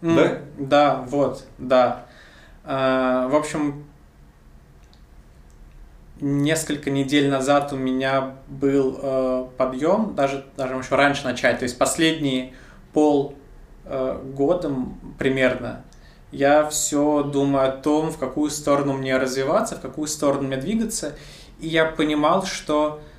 М, 0.02 0.16
Да? 0.16 0.38
Да, 0.58 1.06
вот, 1.08 1.46
да. 1.58 2.06
А, 2.64 3.28
В 3.28 3.36
общем, 3.36 3.84
несколько 6.22 6.90
недель 6.90 7.30
назад 7.30 7.74
у 7.74 7.76
меня 7.76 8.36
был 8.48 8.98
э, 9.02 9.46
подъем, 9.58 10.16
даже, 10.16 10.46
даже 10.56 10.76
еще 10.76 10.96
раньше 10.96 11.26
начать, 11.26 11.60
то 11.60 11.64
есть 11.64 11.78
последние 11.78 12.54
пол 12.94 13.36
э, 13.86 14.22
года 14.34 14.74
примерно 15.20 15.84
я 16.32 16.68
все 16.70 17.24
думаю 17.24 17.68
о 17.68 17.72
том, 17.72 18.10
в 18.10 18.18
какую 18.18 18.50
сторону 18.52 18.94
мне 18.94 19.18
развиваться, 19.18 19.76
в 19.76 19.82
какую 19.82 20.08
сторону 20.08 20.48
мне 20.48 20.58
двигаться, 20.58 21.16
и 21.60 21.68
я 21.68 21.86
понимал, 21.86 22.46
что 22.46 23.02
э, 23.02 23.13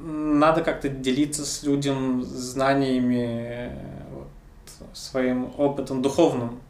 надо 0.00 0.62
как-то 0.62 0.88
делиться 0.88 1.44
с 1.44 1.62
людям 1.62 2.22
знаниями, 2.22 3.72
э, 3.72 3.78
вот, 4.12 4.28
своим 4.96 5.52
опытом 5.56 6.02
духовным. 6.02 6.60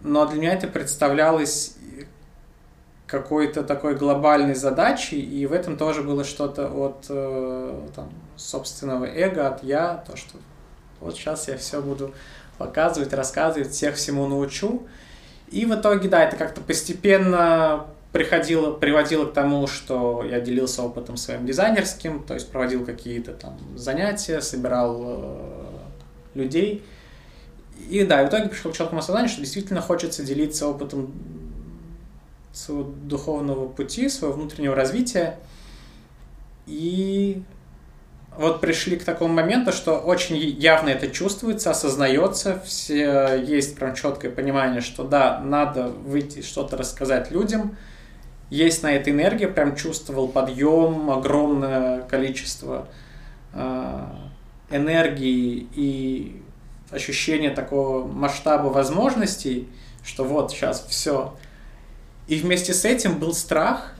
Но 0.00 0.26
для 0.26 0.38
меня 0.38 0.52
это 0.52 0.68
представлялось 0.68 1.76
какой-то 3.06 3.62
такой 3.62 3.96
глобальной 3.96 4.54
задачей, 4.54 5.20
и 5.20 5.46
в 5.46 5.52
этом 5.52 5.76
тоже 5.76 6.02
было 6.02 6.24
что-то 6.24 6.68
от 6.68 7.06
э, 7.08 7.88
там, 7.94 8.10
собственного 8.36 9.04
эго, 9.04 9.48
от 9.48 9.62
я, 9.62 10.02
то, 10.06 10.16
что 10.16 10.38
вот 11.00 11.14
сейчас 11.14 11.48
я 11.48 11.56
все 11.56 11.82
буду 11.82 12.14
показывать, 12.58 13.12
рассказывать, 13.12 13.70
всех 13.70 13.96
всему 13.96 14.26
научу. 14.26 14.86
И 15.48 15.66
в 15.66 15.74
итоге, 15.74 16.08
да, 16.08 16.24
это 16.24 16.36
как-то 16.36 16.60
постепенно 16.60 17.86
приходило, 18.14 18.70
приводило 18.70 19.26
к 19.26 19.32
тому, 19.32 19.66
что 19.66 20.24
я 20.24 20.38
делился 20.38 20.84
опытом 20.84 21.16
своим 21.16 21.46
дизайнерским, 21.46 22.22
то 22.22 22.34
есть 22.34 22.48
проводил 22.48 22.84
какие-то 22.86 23.32
там 23.32 23.58
занятия, 23.76 24.40
собирал 24.40 25.02
э, 25.02 25.66
людей. 26.34 26.84
И 27.90 28.04
да, 28.04 28.24
в 28.24 28.28
итоге 28.28 28.50
пришел 28.50 28.70
к 28.70 28.76
четкому 28.76 29.00
осознанию, 29.00 29.28
что 29.28 29.40
действительно 29.40 29.80
хочется 29.80 30.22
делиться 30.22 30.68
опытом 30.68 31.12
своего 32.52 32.84
духовного 32.84 33.66
пути, 33.66 34.08
своего 34.08 34.36
внутреннего 34.36 34.76
развития. 34.76 35.36
И 36.68 37.42
вот 38.38 38.60
пришли 38.60 38.96
к 38.96 39.02
такому 39.02 39.34
моменту, 39.34 39.72
что 39.72 39.98
очень 39.98 40.36
явно 40.36 40.90
это 40.90 41.08
чувствуется, 41.08 41.72
осознается, 41.72 42.62
все, 42.64 43.42
есть 43.44 43.74
прям 43.74 43.96
четкое 43.96 44.30
понимание, 44.30 44.82
что 44.82 45.02
да, 45.02 45.40
надо 45.40 45.88
выйти 45.88 46.42
что-то 46.42 46.76
рассказать 46.76 47.32
людям, 47.32 47.76
есть 48.50 48.82
на 48.82 48.92
это 48.92 49.10
энергия, 49.10 49.48
прям 49.48 49.76
чувствовал 49.76 50.28
подъем, 50.28 51.10
огромное 51.10 52.02
количество 52.02 52.88
э, 53.52 54.06
энергии 54.70 55.66
и 55.74 56.42
ощущение 56.90 57.50
такого 57.50 58.06
масштаба 58.06 58.68
возможностей, 58.68 59.68
что 60.04 60.24
вот 60.24 60.50
сейчас 60.52 60.84
все. 60.88 61.34
И 62.26 62.36
вместе 62.36 62.72
с 62.72 62.84
этим 62.84 63.18
был 63.18 63.34
страх, 63.34 63.94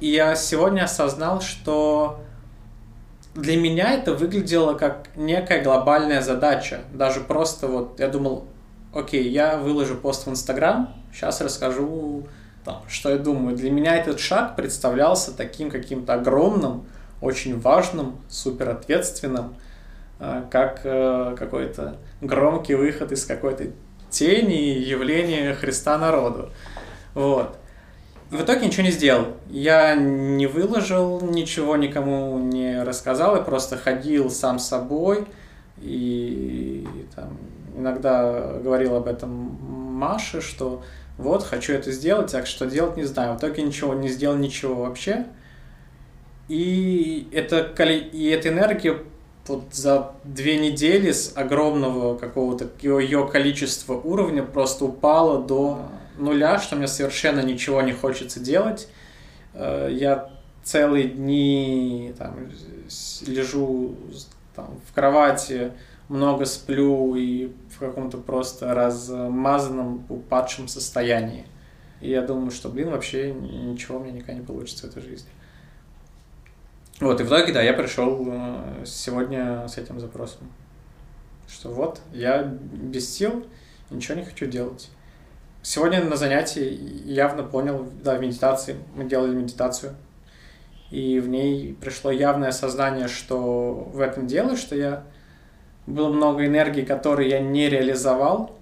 и 0.00 0.10
я 0.10 0.34
сегодня 0.36 0.84
осознал, 0.84 1.40
что 1.40 2.20
для 3.34 3.56
меня 3.56 3.92
это 3.92 4.14
выглядело 4.14 4.74
как 4.74 5.08
некая 5.16 5.62
глобальная 5.62 6.22
задача. 6.22 6.80
Даже 6.92 7.20
просто 7.20 7.68
вот 7.68 7.98
я 8.00 8.08
думал, 8.08 8.44
окей, 8.92 9.28
я 9.28 9.56
выложу 9.56 9.96
пост 9.96 10.26
в 10.26 10.30
Инстаграм, 10.30 10.94
сейчас 11.12 11.40
расскажу, 11.40 12.26
там, 12.64 12.82
что 12.88 13.10
я 13.10 13.18
думаю. 13.18 13.56
Для 13.56 13.70
меня 13.70 13.96
этот 13.96 14.18
шаг 14.20 14.56
представлялся 14.56 15.36
таким 15.36 15.70
каким-то 15.70 16.14
огромным, 16.14 16.86
очень 17.20 17.58
важным, 17.60 18.16
супер 18.28 18.70
ответственным, 18.70 19.54
как 20.50 20.82
какой-то 20.82 21.96
громкий 22.20 22.74
выход 22.74 23.12
из 23.12 23.24
какой-то 23.26 23.66
тени 24.10 24.78
явления 24.78 25.54
Христа 25.54 25.98
народу. 25.98 26.50
Вот. 27.14 27.56
И 28.30 28.36
в 28.36 28.42
итоге 28.42 28.66
ничего 28.66 28.84
не 28.84 28.90
сделал. 28.90 29.26
Я 29.48 29.94
не 29.94 30.46
выложил 30.46 31.20
ничего, 31.20 31.76
никому 31.76 32.38
не 32.38 32.82
рассказал, 32.82 33.36
я 33.36 33.42
просто 33.42 33.76
ходил 33.76 34.30
сам 34.30 34.58
собой 34.58 35.26
и 35.78 36.86
там, 37.14 37.36
иногда 37.76 38.54
говорил 38.62 38.96
об 38.96 39.06
этом 39.06 39.30
Маше, 39.30 40.40
что 40.40 40.82
вот, 41.16 41.42
хочу 41.44 41.72
это 41.72 41.92
сделать, 41.92 42.32
так 42.32 42.46
что 42.46 42.66
делать 42.66 42.96
не 42.96 43.04
знаю. 43.04 43.34
В 43.34 43.38
итоге 43.38 43.62
ничего, 43.62 43.94
не 43.94 44.08
сделал 44.08 44.36
ничего 44.36 44.74
вообще. 44.82 45.26
И, 46.48 47.28
это, 47.32 47.60
и 47.60 48.26
эта 48.26 48.48
энергия 48.48 48.98
вот 49.46 49.64
за 49.72 50.12
две 50.24 50.58
недели 50.58 51.12
с 51.12 51.32
огромного 51.36 52.16
какого-то 52.16 52.68
ее 52.82 53.28
количества 53.28 53.94
уровня 53.94 54.42
просто 54.42 54.86
упала 54.86 55.42
до 55.42 55.86
нуля, 56.18 56.58
что 56.58 56.76
мне 56.76 56.88
совершенно 56.88 57.40
ничего 57.40 57.80
не 57.82 57.92
хочется 57.92 58.40
делать. 58.40 58.88
Я 59.54 60.30
целые 60.62 61.08
дни 61.08 62.14
там, 62.18 62.50
лежу 63.26 63.96
там, 64.54 64.80
в 64.88 64.94
кровати, 64.94 65.72
много 66.08 66.44
сплю 66.44 67.14
и 67.14 67.52
в 67.70 67.78
каком-то 67.78 68.18
просто 68.18 68.74
размазанном, 68.74 70.04
упадшем 70.08 70.68
состоянии. 70.68 71.46
И 72.00 72.10
я 72.10 72.22
думаю, 72.22 72.50
что, 72.50 72.68
блин, 72.68 72.90
вообще 72.90 73.32
ничего 73.32 73.98
у 73.98 74.02
меня 74.02 74.12
никогда 74.12 74.34
не 74.34 74.46
получится 74.46 74.86
в 74.86 74.90
этой 74.90 75.02
жизни. 75.02 75.30
Вот, 77.00 77.20
и 77.20 77.24
в 77.24 77.28
итоге, 77.28 77.52
да, 77.52 77.62
я 77.62 77.72
пришел 77.72 78.24
сегодня 78.84 79.66
с 79.66 79.78
этим 79.78 79.98
запросом. 79.98 80.48
Что 81.48 81.70
вот, 81.70 82.00
я 82.12 82.42
без 82.42 83.12
сил, 83.12 83.46
ничего 83.90 84.16
не 84.18 84.24
хочу 84.24 84.46
делать. 84.46 84.90
Сегодня 85.62 86.04
на 86.04 86.16
занятии 86.16 86.78
явно 87.04 87.42
понял, 87.42 87.88
да, 88.02 88.16
в 88.16 88.20
медитации, 88.20 88.76
мы 88.94 89.04
делали 89.04 89.34
медитацию, 89.34 89.94
и 90.90 91.20
в 91.20 91.28
ней 91.28 91.74
пришло 91.80 92.10
явное 92.10 92.50
осознание, 92.50 93.08
что 93.08 93.88
в 93.92 94.00
этом 94.00 94.26
дело, 94.26 94.56
что 94.56 94.76
я 94.76 95.04
было 95.86 96.08
много 96.08 96.46
энергии, 96.46 96.82
которую 96.82 97.28
я 97.28 97.40
не 97.40 97.68
реализовал, 97.68 98.56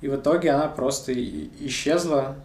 и 0.00 0.08
в 0.08 0.16
итоге 0.16 0.50
она 0.50 0.68
просто 0.68 1.12
исчезла, 1.14 2.36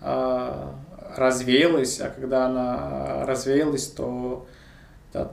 а, 0.00 0.74
развеялась, 1.16 2.00
а 2.00 2.10
когда 2.10 2.46
она 2.46 3.26
развеялась, 3.26 3.86
то 3.86 4.46
да, 5.12 5.32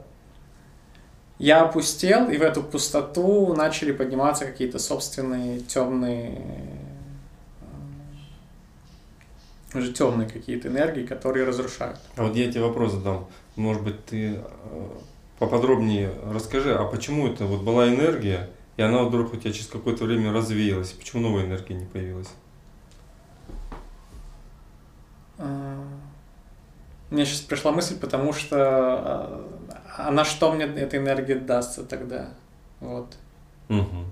я 1.38 1.64
опустел, 1.64 2.30
и 2.30 2.38
в 2.38 2.42
эту 2.42 2.64
пустоту 2.64 3.54
начали 3.54 3.92
подниматься 3.92 4.46
какие-то 4.46 4.80
собственные 4.80 5.60
темные 5.62 6.42
уже 9.74 9.92
темные 9.92 10.30
какие-то 10.30 10.70
энергии, 10.70 11.06
которые 11.06 11.46
разрушают. 11.46 12.00
А 12.16 12.24
вот 12.24 12.36
я 12.36 12.50
тебе 12.50 12.64
вопрос 12.64 12.94
задам. 12.94 13.28
Может 13.58 13.84
быть, 13.84 14.06
ты 14.06 14.36
э, 14.36 14.42
поподробнее 15.40 16.12
расскажи, 16.32 16.76
а 16.76 16.86
почему 16.86 17.28
это 17.28 17.46
вот 17.46 17.62
была 17.62 17.88
энергия, 17.90 18.50
и 18.78 18.82
она 18.82 19.04
вдруг 19.04 19.34
у 19.34 19.38
тебя 19.38 19.52
через 19.52 19.68
какое-то 19.68 20.06
время 20.06 20.32
развеялась? 20.32 20.92
Почему 20.92 21.22
новая 21.22 21.46
энергия 21.46 21.76
не 21.76 21.86
появилась? 21.86 22.30
А, 25.38 25.84
мне 27.10 27.26
сейчас 27.26 27.42
пришла 27.42 27.72
мысль, 27.72 27.98
потому 28.00 28.34
что 28.34 28.58
а, 28.58 29.48
а 29.98 30.12
на 30.12 30.26
что 30.26 30.52
мне 30.52 30.66
эта 30.66 30.98
энергия 30.98 31.36
дастся 31.36 31.84
тогда? 31.84 32.30
Вот. 32.80 33.16
Угу. 33.70 34.06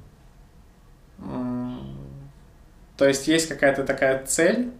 То 2.98 3.08
есть 3.08 3.27
есть 3.27 3.48
какая-то 3.48 3.84
такая 3.84 4.25
цель, 4.25 4.72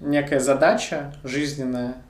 некая 0.00 0.40
задача 0.40 1.14
жизненная, 1.24 2.02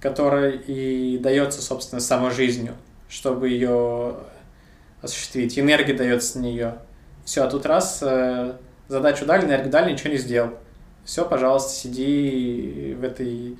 которая 0.00 0.52
и 0.52 1.18
дается, 1.18 1.60
собственно, 1.62 2.00
самой 2.00 2.30
жизнью, 2.30 2.74
чтобы 3.08 3.48
ее 3.48 4.16
осуществить. 5.02 5.58
Энергия 5.58 5.94
дается 5.94 6.32
с 6.32 6.34
нее. 6.36 6.78
Все, 7.24 7.42
а 7.42 7.50
тут 7.50 7.66
раз 7.66 7.98
э, 8.02 8.54
задачу 8.88 9.26
дали, 9.26 9.44
энергию 9.44 9.70
дали, 9.70 9.92
ничего 9.92 10.10
не 10.10 10.18
сделал. 10.18 10.52
Все, 11.04 11.24
пожалуйста, 11.24 11.72
сиди 11.72 12.96
в 12.98 13.04
этой 13.04 13.56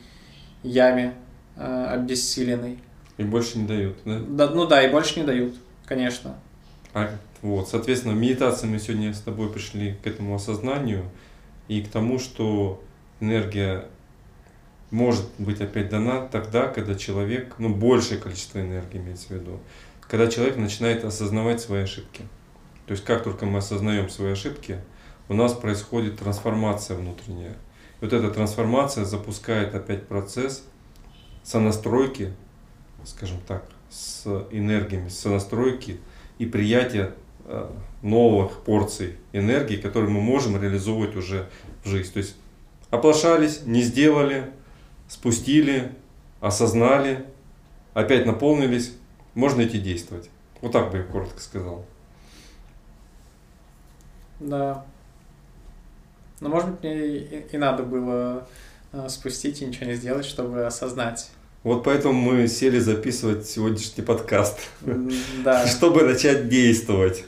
яме 0.63 1.15
э, 1.57 1.87
обессиленной. 1.93 2.79
И 3.17 3.23
больше 3.23 3.59
не 3.59 3.67
дают, 3.67 3.97
да? 4.05 4.21
да? 4.21 4.51
Ну 4.51 4.67
да, 4.67 4.83
и 4.83 4.91
больше 4.91 5.21
не 5.21 5.27
дают, 5.27 5.55
конечно. 5.87 6.35
А, 6.95 7.11
вот, 7.43 7.69
соответственно, 7.69 8.15
в 8.15 8.19
медитации 8.19 8.67
мы 8.67 8.79
сегодня 8.79 9.13
с 9.13 9.21
тобой 9.21 9.51
пришли 9.53 9.97
к 10.03 10.07
этому 10.07 10.35
осознанию 10.35 11.05
и 11.69 11.83
к 11.83 11.89
тому, 11.89 12.19
что 12.19 12.83
энергия 13.21 13.87
может 14.91 15.27
быть 15.39 15.61
опять 15.61 15.89
дана 15.89 16.27
тогда, 16.27 16.69
когда 16.69 16.95
человек, 16.95 17.55
ну, 17.59 17.75
большее 17.75 18.21
количество 18.21 18.61
энергии 18.61 18.99
имеется 18.99 19.29
в 19.29 19.31
виду, 19.33 19.61
когда 20.01 20.29
человек 20.29 20.57
начинает 20.57 21.05
осознавать 21.05 21.61
свои 21.61 21.83
ошибки. 21.83 22.23
То 22.87 22.93
есть 22.93 23.05
как 23.05 23.23
только 23.23 23.45
мы 23.45 23.59
осознаем 23.59 24.09
свои 24.09 24.33
ошибки, 24.33 24.81
у 25.29 25.35
нас 25.35 25.53
происходит 25.53 26.19
трансформация 26.19 26.97
внутренняя. 26.97 27.53
И 28.01 28.05
вот 28.05 28.13
эта 28.13 28.31
трансформация 28.31 29.05
запускает 29.05 29.75
опять 29.75 30.07
процесс 30.07 30.65
сонастройки, 31.43 32.33
скажем 33.05 33.39
так, 33.47 33.65
с 33.91 34.27
энергиями, 34.51 35.09
сонастройки 35.09 36.01
и 36.39 36.47
приятия 36.47 37.15
э, 37.45 37.71
новых 38.03 38.63
порций 38.63 39.17
энергии, 39.33 39.77
которые 39.77 40.11
мы 40.11 40.21
можем 40.21 40.61
реализовывать 40.61 41.17
уже 41.17 41.49
в 41.85 41.89
жизнь. 41.89 42.13
То 42.13 42.19
есть 42.19 42.37
оплошались, 42.91 43.63
не 43.67 43.83
сделали, 43.83 44.51
спустили, 45.09 45.93
осознали, 46.41 47.27
опять 47.95 48.27
наполнились, 48.27 48.93
можно 49.35 49.63
идти 49.67 49.79
действовать. 49.79 50.31
Вот 50.61 50.73
так 50.73 50.91
бы 50.91 50.99
я 50.99 51.05
коротко 51.05 51.41
сказал. 51.41 51.85
Да. 54.41 54.85
Но, 56.41 56.49
может 56.49 56.71
быть, 56.71 56.83
мне 56.83 57.07
и, 57.07 57.47
и 57.51 57.59
надо 57.59 57.83
было 57.83 58.47
э, 58.93 59.09
спустить 59.09 59.61
и 59.61 59.67
ничего 59.67 59.87
не 59.87 59.95
сделать, 59.95 60.25
чтобы 60.25 60.65
осознать. 60.65 61.31
Вот 61.65 61.83
поэтому 61.83 62.15
мы 62.15 62.47
сели 62.47 62.79
записывать 62.79 63.47
сегодняшний 63.47 64.05
подкаст. 64.05 64.61
Да. 65.45 65.67
Чтобы 65.67 66.05
начать 66.05 66.49
действовать. 66.49 67.25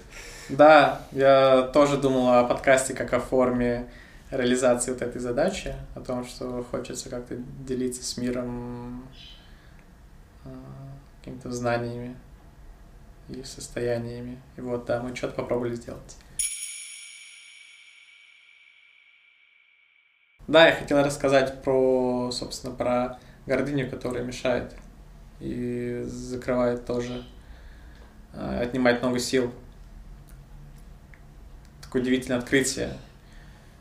Да, 0.48 1.02
я 1.12 1.70
тоже 1.74 1.96
думал 1.96 2.32
о 2.32 2.44
подкасте 2.44 2.94
как 2.94 3.12
о 3.12 3.20
форме 3.20 3.86
реализации 4.30 4.92
вот 4.92 5.02
этой 5.02 5.20
задачи, 5.20 5.74
о 5.94 6.00
том, 6.00 6.24
что 6.24 6.62
хочется 6.70 7.08
как-то 7.10 7.36
делиться 7.36 8.04
с 8.04 8.16
миром 8.16 9.08
э, 10.44 10.50
какими-то 11.18 11.50
знаниями 11.50 12.16
и 13.28 13.42
состояниями. 13.42 14.40
И 14.56 14.60
вот, 14.60 14.86
да, 14.86 15.02
мы 15.02 15.14
что-то 15.14 15.34
попробовали 15.34 15.74
сделать. 15.74 16.16
Да, 20.46 20.66
я 20.66 20.74
хотел 20.74 21.02
рассказать 21.02 21.62
про, 21.62 22.30
собственно, 22.32 22.74
про 22.74 23.18
гордыню, 23.46 23.88
которая 23.90 24.24
мешает 24.24 24.74
и 25.38 26.02
закрывает 26.06 26.86
тоже, 26.86 27.24
э, 28.32 28.62
отнимает 28.62 29.00
много 29.02 29.18
сил. 29.18 29.52
Такое 31.82 32.02
удивительное 32.02 32.38
открытие 32.38 32.96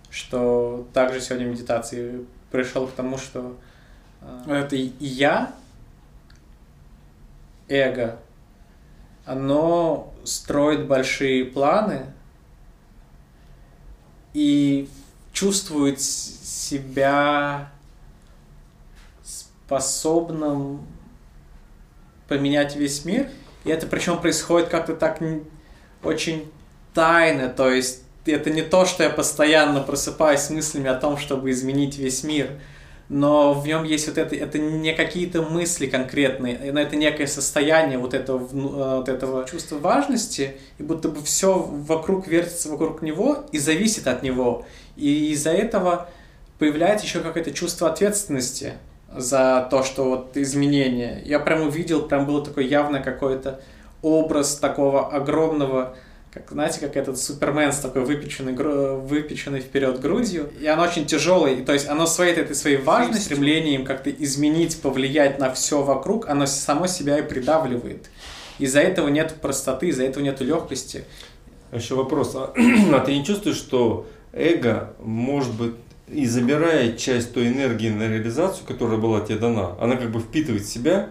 что 0.10 0.88
также 0.94 1.22
сегодня 1.22 1.48
в 1.48 1.52
медитации 1.52 2.26
пришел 2.52 2.88
к 2.88 2.92
тому, 2.92 3.18
что 3.18 3.58
э, 4.22 4.54
это 4.66 4.76
и 4.76 4.92
я, 5.00 5.54
эго, 7.68 8.20
оно 9.26 10.14
строит 10.24 10.88
большие 10.88 11.46
планы 11.46 12.08
и 14.34 14.90
чувствует 15.34 16.02
себя 16.02 17.72
способным 19.24 20.86
поменять 22.28 22.76
весь 22.76 23.06
мир. 23.06 23.30
И 23.64 23.70
это 23.70 23.86
причем 23.86 24.20
происходит 24.20 24.70
как-то 24.70 24.96
так 24.96 25.20
очень 26.04 26.52
тайно, 26.94 27.50
то 27.50 27.70
есть 27.70 28.04
это 28.32 28.50
не 28.50 28.62
то, 28.62 28.86
что 28.86 29.04
я 29.04 29.10
постоянно 29.10 29.82
просыпаюсь 29.82 30.42
с 30.42 30.50
мыслями 30.50 30.90
о 30.90 30.96
том, 30.96 31.18
чтобы 31.18 31.52
изменить 31.52 31.98
весь 31.98 32.24
мир, 32.24 32.50
но 33.10 33.54
в 33.54 33.66
нем 33.66 33.84
есть 33.84 34.08
вот 34.08 34.20
это, 34.20 34.36
это 34.36 34.60
не 34.60 34.94
какие-то 34.94 35.42
мысли 35.42 35.88
конкретные, 35.88 36.72
но 36.72 36.80
это 36.80 36.96
некое 36.96 37.26
состояние 37.26 37.98
вот 37.98 38.14
этого, 38.14 38.40
э, 38.40 38.98
вот 38.98 39.10
этого 39.10 39.46
чувства 39.46 39.78
важности, 39.78 40.58
и 40.78 40.84
будто 40.84 41.10
бы 41.10 41.24
все 41.24 41.58
вокруг 41.58 42.28
вертится 42.28 42.70
вокруг 42.70 43.02
него 43.02 43.46
и 43.52 43.58
зависит 43.58 44.08
от 44.08 44.22
него. 44.22 44.66
И 44.96 45.32
из-за 45.32 45.52
этого 45.52 46.08
появляется 46.60 47.08
еще 47.08 47.22
какое-то 47.22 47.52
чувство 47.52 47.90
ответственности 47.90 48.74
за 49.16 49.68
то, 49.72 49.84
что 49.84 50.04
вот 50.04 50.38
изменение. 50.38 51.24
Я 51.26 51.40
прям 51.40 51.62
увидел, 51.62 52.04
прям 52.04 52.28
было 52.28 52.46
такой 52.46 52.68
явно 52.68 53.00
какой-то 53.00 53.60
образ 54.04 54.56
такого 54.58 55.08
огромного 55.08 55.96
как, 56.32 56.52
знаете, 56.52 56.80
как 56.80 56.96
этот 56.96 57.18
Супермен 57.20 57.72
с 57.72 57.80
такой 57.80 58.06
выпеченной, 58.06 58.54
выпеченной 58.54 59.62
вперед 59.62 60.00
грудью. 60.00 60.50
И 60.60 60.68
оно 60.68 60.84
очень 60.84 61.06
тяжелое, 61.06 61.56
и, 61.56 61.64
то 61.64 61.74
есть 61.74 61.88
оно 61.88 62.06
своей 62.06 62.36
этой 62.36 62.56
своей 62.56 62.78
важностью, 62.78 63.26
стремлением 63.26 63.84
как-то 63.84 64.12
изменить, 64.12 64.80
повлиять 64.82 65.40
на 65.40 65.52
все 65.52 65.82
вокруг, 65.82 66.28
оно 66.30 66.46
само 66.46 66.88
себя 66.88 67.18
и 67.18 67.24
придавливает. 67.24 68.10
Из-за 68.60 68.82
этого 68.82 69.08
нет 69.08 69.36
простоты, 69.42 69.88
из-за 69.88 70.04
этого 70.04 70.24
нет 70.24 70.40
легкости. 70.42 71.06
А 71.72 71.78
еще 71.78 71.96
вопрос, 71.96 72.36
а, 72.36 72.54
а 72.94 73.00
ты 73.00 73.18
не 73.18 73.26
чувствуешь, 73.26 73.58
что 73.58 74.08
эго, 74.34 74.94
может 75.00 75.54
быть, 75.54 75.74
и 76.08 76.26
забирает 76.26 76.98
часть 76.98 77.34
той 77.34 77.48
энергии 77.48 77.90
на 77.90 78.08
реализацию, 78.08 78.66
которая 78.68 78.98
была 78.98 79.22
тебе 79.22 79.38
дана, 79.38 79.76
она 79.80 79.96
как 79.96 80.12
бы 80.12 80.20
впитывает 80.20 80.64
в 80.64 80.70
себя 80.70 81.10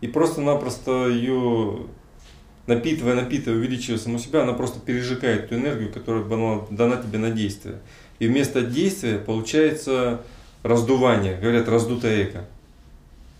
и 0.00 0.08
просто-напросто 0.08 1.08
ее 1.08 1.86
напитывая, 2.66 3.14
напитывая, 3.14 3.58
увеличивая 3.58 3.98
саму 3.98 4.18
себя, 4.18 4.42
она 4.42 4.52
просто 4.52 4.80
пережигает 4.80 5.48
ту 5.48 5.56
энергию, 5.56 5.92
которая 5.92 6.22
была 6.22 6.66
дана 6.70 6.96
тебе 6.96 7.18
на 7.18 7.30
действие. 7.30 7.78
И 8.18 8.28
вместо 8.28 8.62
действия 8.62 9.18
получается 9.18 10.20
раздувание, 10.62 11.36
говорят, 11.36 11.68
раздутое 11.68 12.28
эго. 12.28 12.44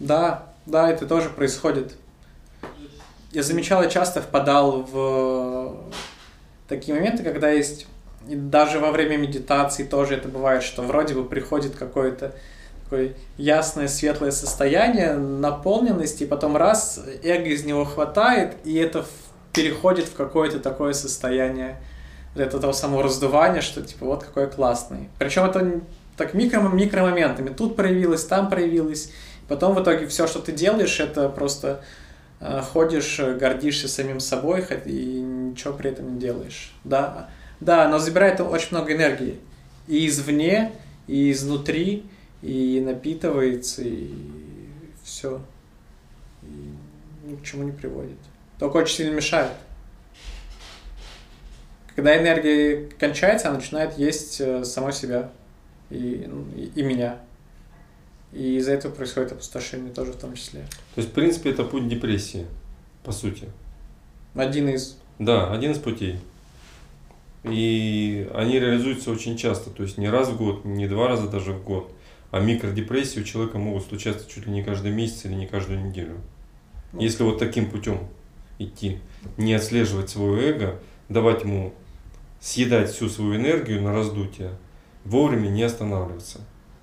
Да, 0.00 0.52
да, 0.66 0.90
это 0.90 1.06
тоже 1.06 1.28
происходит. 1.28 1.94
Я 3.30 3.42
замечал, 3.42 3.82
я 3.82 3.88
часто 3.88 4.20
впадал 4.20 4.82
в 4.82 5.92
такие 6.68 6.94
моменты, 6.94 7.22
когда 7.22 7.50
есть, 7.50 7.86
и 8.28 8.34
даже 8.34 8.78
во 8.78 8.90
время 8.90 9.16
медитации 9.16 9.84
тоже 9.84 10.14
это 10.14 10.28
бывает, 10.28 10.62
что 10.62 10.82
вроде 10.82 11.14
бы 11.14 11.24
приходит 11.24 11.76
какое-то 11.76 12.34
такое 12.92 13.14
ясное, 13.38 13.88
светлое 13.88 14.30
состояние, 14.32 15.14
наполненности, 15.14 16.24
и 16.24 16.26
потом 16.26 16.58
раз, 16.58 17.00
эго 17.22 17.48
из 17.48 17.64
него 17.64 17.86
хватает, 17.86 18.56
и 18.64 18.76
это 18.76 19.06
переходит 19.54 20.08
в 20.08 20.14
какое-то 20.14 20.60
такое 20.60 20.92
состояние 20.92 21.80
этого 22.34 22.72
самого 22.72 23.02
раздувания, 23.02 23.62
что 23.62 23.80
типа 23.82 24.04
вот 24.04 24.24
какой 24.24 24.46
классный. 24.50 25.08
Причем 25.18 25.44
это 25.44 25.80
так 26.18 26.34
микро, 26.34 26.60
микромоментами. 26.60 27.48
Тут 27.48 27.76
проявилось, 27.76 28.24
там 28.24 28.50
проявилось. 28.50 29.10
Потом 29.48 29.74
в 29.74 29.82
итоге 29.82 30.06
все, 30.06 30.26
что 30.26 30.40
ты 30.40 30.52
делаешь, 30.52 31.00
это 31.00 31.30
просто 31.30 31.82
э, 32.40 32.60
ходишь, 32.60 33.18
гордишься 33.18 33.88
самим 33.88 34.20
собой 34.20 34.66
и 34.84 35.20
ничего 35.20 35.72
при 35.72 35.90
этом 35.90 36.14
не 36.14 36.20
делаешь. 36.20 36.74
Да, 36.84 37.28
да, 37.60 37.88
но 37.88 37.98
забирает 37.98 38.40
очень 38.40 38.68
много 38.70 38.92
энергии. 38.92 39.38
И 39.88 40.06
извне, 40.06 40.72
и 41.06 41.32
изнутри, 41.32 42.06
и 42.42 42.80
напитывается, 42.80 43.82
и 43.82 44.10
все. 45.02 45.40
И 46.42 47.28
ни 47.28 47.36
к 47.36 47.42
чему 47.44 47.62
не 47.64 47.72
приводит. 47.72 48.18
Только 48.58 48.78
очень 48.78 48.96
сильно 48.96 49.14
мешает. 49.14 49.52
Когда 51.94 52.20
энергия 52.20 52.88
кончается, 52.98 53.48
она 53.48 53.58
начинает 53.58 53.98
есть 53.98 54.40
э, 54.40 54.64
самой 54.64 54.92
себя 54.92 55.30
и, 55.90 56.26
ну, 56.26 56.44
и, 56.56 56.72
и 56.74 56.82
меня. 56.82 57.18
И 58.32 58.56
из-за 58.56 58.72
этого 58.72 58.92
происходит 58.92 59.32
опустошение 59.32 59.92
тоже 59.92 60.12
в 60.12 60.16
том 60.16 60.34
числе. 60.34 60.60
То 60.94 61.00
есть, 61.00 61.10
в 61.10 61.12
принципе, 61.12 61.50
это 61.50 61.64
путь 61.64 61.86
депрессии, 61.88 62.46
по 63.04 63.12
сути. 63.12 63.48
Один 64.34 64.70
из. 64.70 64.96
Да, 65.18 65.52
один 65.52 65.72
из 65.72 65.78
путей. 65.78 66.18
И 67.44 68.30
они 68.34 68.58
реализуются 68.58 69.10
очень 69.10 69.36
часто, 69.36 69.70
то 69.70 69.82
есть 69.82 69.98
не 69.98 70.08
раз 70.08 70.28
в 70.28 70.38
год, 70.38 70.64
не 70.64 70.88
два 70.88 71.08
раза 71.08 71.28
даже 71.28 71.52
в 71.52 71.62
год. 71.62 71.92
А 72.32 72.40
микродепрессии 72.40 73.20
у 73.20 73.24
человека 73.24 73.58
могут 73.58 73.84
случаться 73.84 74.28
чуть 74.28 74.46
ли 74.46 74.52
не 74.52 74.64
каждый 74.64 74.90
месяц 74.90 75.26
или 75.26 75.34
не 75.34 75.46
каждую 75.46 75.84
неделю. 75.84 76.16
Ну. 76.92 77.00
Если 77.00 77.22
вот 77.22 77.38
таким 77.38 77.70
путем 77.70 78.08
идти, 78.58 79.00
не 79.36 79.52
отслеживать 79.52 80.08
свое 80.08 80.48
эго, 80.48 80.80
давать 81.10 81.42
ему 81.42 81.74
съедать 82.40 82.90
всю 82.90 83.10
свою 83.10 83.36
энергию 83.36 83.82
на 83.82 83.92
раздутие, 83.92 84.52
вовремя 85.04 85.48
не 85.48 85.62
останавливаться, 85.62 86.40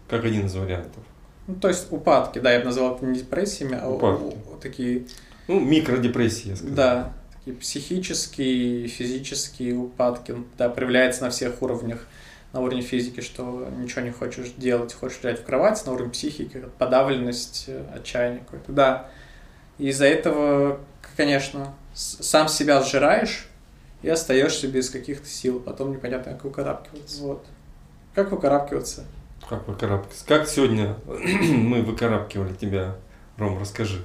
как 0.08 0.24
один 0.24 0.46
из 0.46 0.54
вариантов. 0.54 1.04
Ну, 1.48 1.56
то 1.56 1.68
есть 1.68 1.92
упадки, 1.92 2.38
да, 2.38 2.54
я 2.54 2.60
бы 2.60 2.66
назвал 2.66 2.96
это 2.96 3.08
не 3.08 3.18
депрессиями, 3.18 3.76
а 3.82 3.90
упадки. 3.90 4.38
такие... 4.62 5.06
Ну, 5.48 5.60
микродепрессии, 5.60 6.50
я 6.50 6.56
сказал. 6.58 6.76
Да, 6.76 7.14
такие 7.40 7.58
психические, 7.58 8.88
физические 8.88 9.74
упадки, 9.74 10.36
да, 10.60 10.70
проявляется 10.70 11.24
на 11.24 11.32
всех 11.32 11.60
уровнях. 11.64 12.06
На 12.52 12.62
уровне 12.62 12.82
физики, 12.82 13.22
что 13.22 13.70
ничего 13.78 14.02
не 14.02 14.12
хочешь 14.12 14.54
делать, 14.58 14.94
хочешь 14.94 15.20
лежать 15.22 15.42
в 15.42 15.46
кровати, 15.46 15.86
на 15.86 15.94
уровне 15.94 16.12
психики, 16.12 16.66
подавленность, 16.80 17.70
отчаяние 17.94 18.40
какое-то. 18.40 18.72
Да, 18.72 19.10
из-за 19.78 20.06
этого, 20.06 20.80
конечно, 21.16 21.74
сам 21.94 22.48
себя 22.48 22.82
сжираешь 22.82 23.48
и 24.02 24.10
остаешься 24.10 24.68
без 24.68 24.90
каких-то 24.90 25.28
сил, 25.28 25.60
потом 25.60 25.92
непонятно, 25.92 26.34
как 26.34 26.44
выкарабкиваться. 26.44 27.22
Вот. 27.22 27.46
Как 28.16 28.32
выкарабкиваться? 28.32 29.06
Как 29.48 29.68
выкарабкиваться? 29.68 30.26
Как 30.26 30.48
сегодня 30.48 30.96
мы 31.06 31.82
выкарабкивали 31.82 32.54
тебя, 32.54 32.96
Ром, 33.38 33.60
расскажи. 33.60 34.04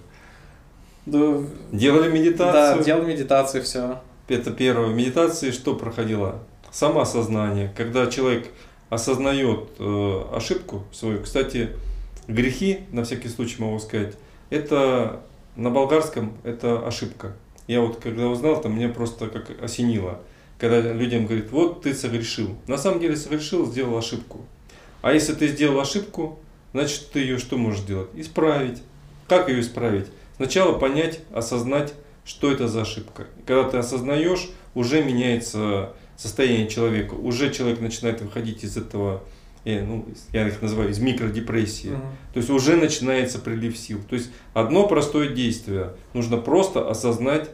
Да, 1.06 1.38
делали 1.72 2.10
медитацию? 2.10 2.78
Да, 2.78 2.84
делали 2.84 3.12
медитацию, 3.12 3.62
все. 3.62 4.00
Это 4.28 4.50
первое. 4.50 4.88
В 4.88 4.94
медитации 4.94 5.50
что 5.50 5.74
проходило? 5.74 6.40
Самоосознание. 6.74 7.72
Когда 7.76 8.08
человек 8.08 8.48
осознает 8.90 9.68
э, 9.78 10.22
ошибку 10.32 10.82
свою. 10.90 11.22
Кстати, 11.22 11.70
грехи, 12.26 12.80
на 12.90 13.04
всякий 13.04 13.28
случай 13.28 13.62
могу 13.62 13.78
сказать, 13.78 14.16
это 14.50 15.22
на 15.54 15.70
болгарском 15.70 16.36
это 16.42 16.84
ошибка. 16.84 17.36
Я 17.68 17.80
вот 17.80 18.00
когда 18.00 18.26
узнал, 18.26 18.60
там 18.60 18.74
меня 18.76 18.88
просто 18.88 19.28
как 19.28 19.62
осенило. 19.62 20.20
Когда 20.58 20.80
людям 20.80 21.26
говорит, 21.26 21.52
вот 21.52 21.82
ты 21.82 21.94
согрешил. 21.94 22.56
На 22.66 22.76
самом 22.76 22.98
деле 22.98 23.14
согрешил, 23.14 23.66
сделал 23.66 23.96
ошибку. 23.96 24.40
А 25.00 25.12
если 25.12 25.34
ты 25.34 25.46
сделал 25.46 25.78
ошибку, 25.78 26.40
значит 26.72 27.08
ты 27.12 27.20
ее 27.20 27.38
что 27.38 27.56
можешь 27.56 27.82
сделать? 27.82 28.10
Исправить. 28.14 28.82
Как 29.28 29.48
ее 29.48 29.60
исправить? 29.60 30.06
Сначала 30.38 30.76
понять, 30.76 31.20
осознать, 31.32 31.94
что 32.24 32.50
это 32.50 32.66
за 32.66 32.82
ошибка. 32.82 33.28
Когда 33.46 33.62
ты 33.70 33.76
осознаешь, 33.76 34.50
уже 34.74 35.04
меняется 35.04 35.92
состояние 36.16 36.68
человека. 36.68 37.14
Уже 37.14 37.52
человек 37.52 37.80
начинает 37.80 38.20
выходить 38.20 38.64
из 38.64 38.76
этого 38.76 39.22
я, 39.64 39.82
ну, 39.82 40.06
я 40.32 40.46
их 40.46 40.60
называю 40.60 40.90
из 40.90 40.98
микродепрессии. 40.98 41.92
Uh-huh. 41.92 42.32
То 42.34 42.38
есть 42.38 42.50
уже 42.50 42.76
начинается 42.76 43.38
прилив 43.38 43.76
сил. 43.76 43.98
То 44.08 44.14
есть 44.14 44.30
одно 44.52 44.86
простое 44.86 45.28
действие. 45.28 45.94
Нужно 46.12 46.36
просто 46.36 46.88
осознать, 46.88 47.48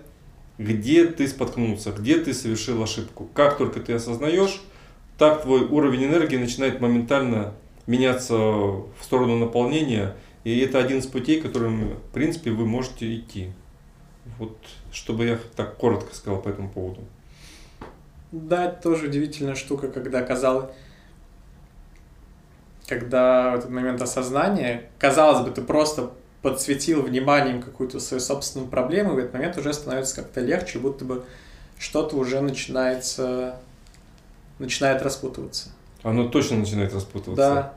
где 0.59 1.07
ты 1.07 1.29
споткнулся, 1.29 1.93
где 1.93 2.19
ты 2.19 2.35
совершил 2.35 2.83
ошибку. 2.83 3.29
Как 3.33 3.59
только 3.59 3.79
ты 3.81 3.93
осознаешь, 3.93 4.61
так 5.19 5.43
твой 5.43 5.63
уровень 5.63 6.07
энергии 6.07 6.37
начинает 6.37 6.81
моментально 6.81 7.55
меняться 7.87 8.37
в 8.37 8.97
сторону 9.03 9.39
наполнения. 9.39 10.17
И 10.43 10.59
это 10.59 10.79
один 10.79 10.99
из 10.99 11.07
путей, 11.07 11.41
которым, 11.41 11.91
в 11.95 12.13
принципе, 12.13 12.51
вы 12.51 12.67
можете 12.67 13.15
идти. 13.15 13.53
Вот, 14.39 14.57
чтобы 14.93 15.27
я 15.27 15.39
так 15.55 15.77
коротко 15.77 16.15
сказал 16.15 16.43
по 16.43 16.49
этому 16.49 16.71
поводу. 16.71 17.03
Да, 18.33 18.67
это 18.67 18.83
тоже 18.83 19.07
удивительная 19.07 19.55
штука, 19.57 19.89
когда 19.89 20.23
казалось, 20.23 20.71
когда 22.87 23.53
в 23.53 23.55
этот 23.57 23.71
момент 23.71 24.03
осознания, 24.03 24.91
казалось 24.99 25.47
бы, 25.47 25.51
ты 25.53 25.63
просто 25.63 26.11
подсветил 26.43 27.03
вниманием 27.03 27.63
какую-то 27.63 28.01
свою 28.01 28.21
собственную 28.21 28.69
проблему, 28.69 29.13
и 29.13 29.17
в 29.17 29.19
этот 29.19 29.35
момент 29.35 29.57
уже 29.59 29.73
становится 29.73 30.17
как-то 30.17 30.41
легче, 30.41 30.79
будто 30.79 31.05
бы 31.05 31.25
что-то 31.79 32.17
уже 32.17 32.41
начинается, 32.41 33.61
начинает 34.59 35.03
распутываться. 35.03 35.71
Оно 36.03 36.29
точно 36.29 36.59
начинает 36.59 36.95
распутываться. 36.95 37.37
Да. 37.37 37.75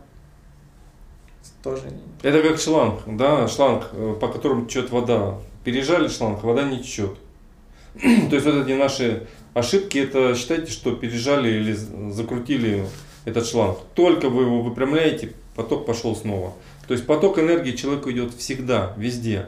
Тоже. 1.61 1.83
Это 2.21 2.41
как 2.41 2.59
шланг, 2.59 3.01
да, 3.05 3.47
шланг, 3.47 3.89
э, 3.93 4.15
по 4.19 4.27
которому 4.27 4.65
течет 4.65 4.91
вода. 4.91 5.37
Пережали 5.63 6.09
шланг, 6.09 6.43
вода 6.43 6.63
не 6.63 6.79
течет. 6.79 7.17
То 8.01 8.35
есть 8.35 8.45
вот 8.45 8.55
эти 8.55 8.77
наши 8.77 9.27
ошибки, 9.53 9.97
это 9.97 10.35
считайте, 10.35 10.71
что 10.71 10.95
пережали 10.95 11.49
или 11.49 11.73
закрутили 12.11 12.85
этот 13.25 13.47
шланг. 13.47 13.79
Только 13.95 14.29
вы 14.29 14.43
его 14.43 14.61
выпрямляете, 14.61 15.33
поток 15.55 15.85
пошел 15.85 16.15
снова. 16.15 16.53
То 16.87 16.93
есть 16.93 17.05
поток 17.05 17.39
энергии 17.39 17.71
человеку 17.71 18.11
идет 18.11 18.33
всегда, 18.33 18.93
везде. 18.97 19.47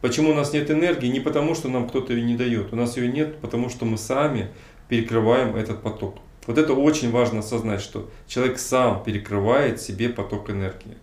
Почему 0.00 0.32
у 0.32 0.34
нас 0.34 0.52
нет 0.52 0.70
энергии? 0.70 1.06
Не 1.06 1.20
потому, 1.20 1.54
что 1.54 1.68
нам 1.68 1.88
кто-то 1.88 2.12
ее 2.12 2.22
не 2.22 2.36
дает. 2.36 2.72
У 2.72 2.76
нас 2.76 2.96
ее 2.98 3.08
нет, 3.08 3.38
потому 3.38 3.70
что 3.70 3.86
мы 3.86 3.96
сами 3.96 4.48
перекрываем 4.88 5.56
этот 5.56 5.80
поток. 5.80 6.16
Вот 6.46 6.58
это 6.58 6.74
очень 6.74 7.10
важно 7.10 7.38
осознать, 7.38 7.80
что 7.80 8.10
человек 8.26 8.58
сам 8.58 9.02
перекрывает 9.02 9.80
себе 9.80 10.10
поток 10.10 10.50
энергии. 10.50 10.98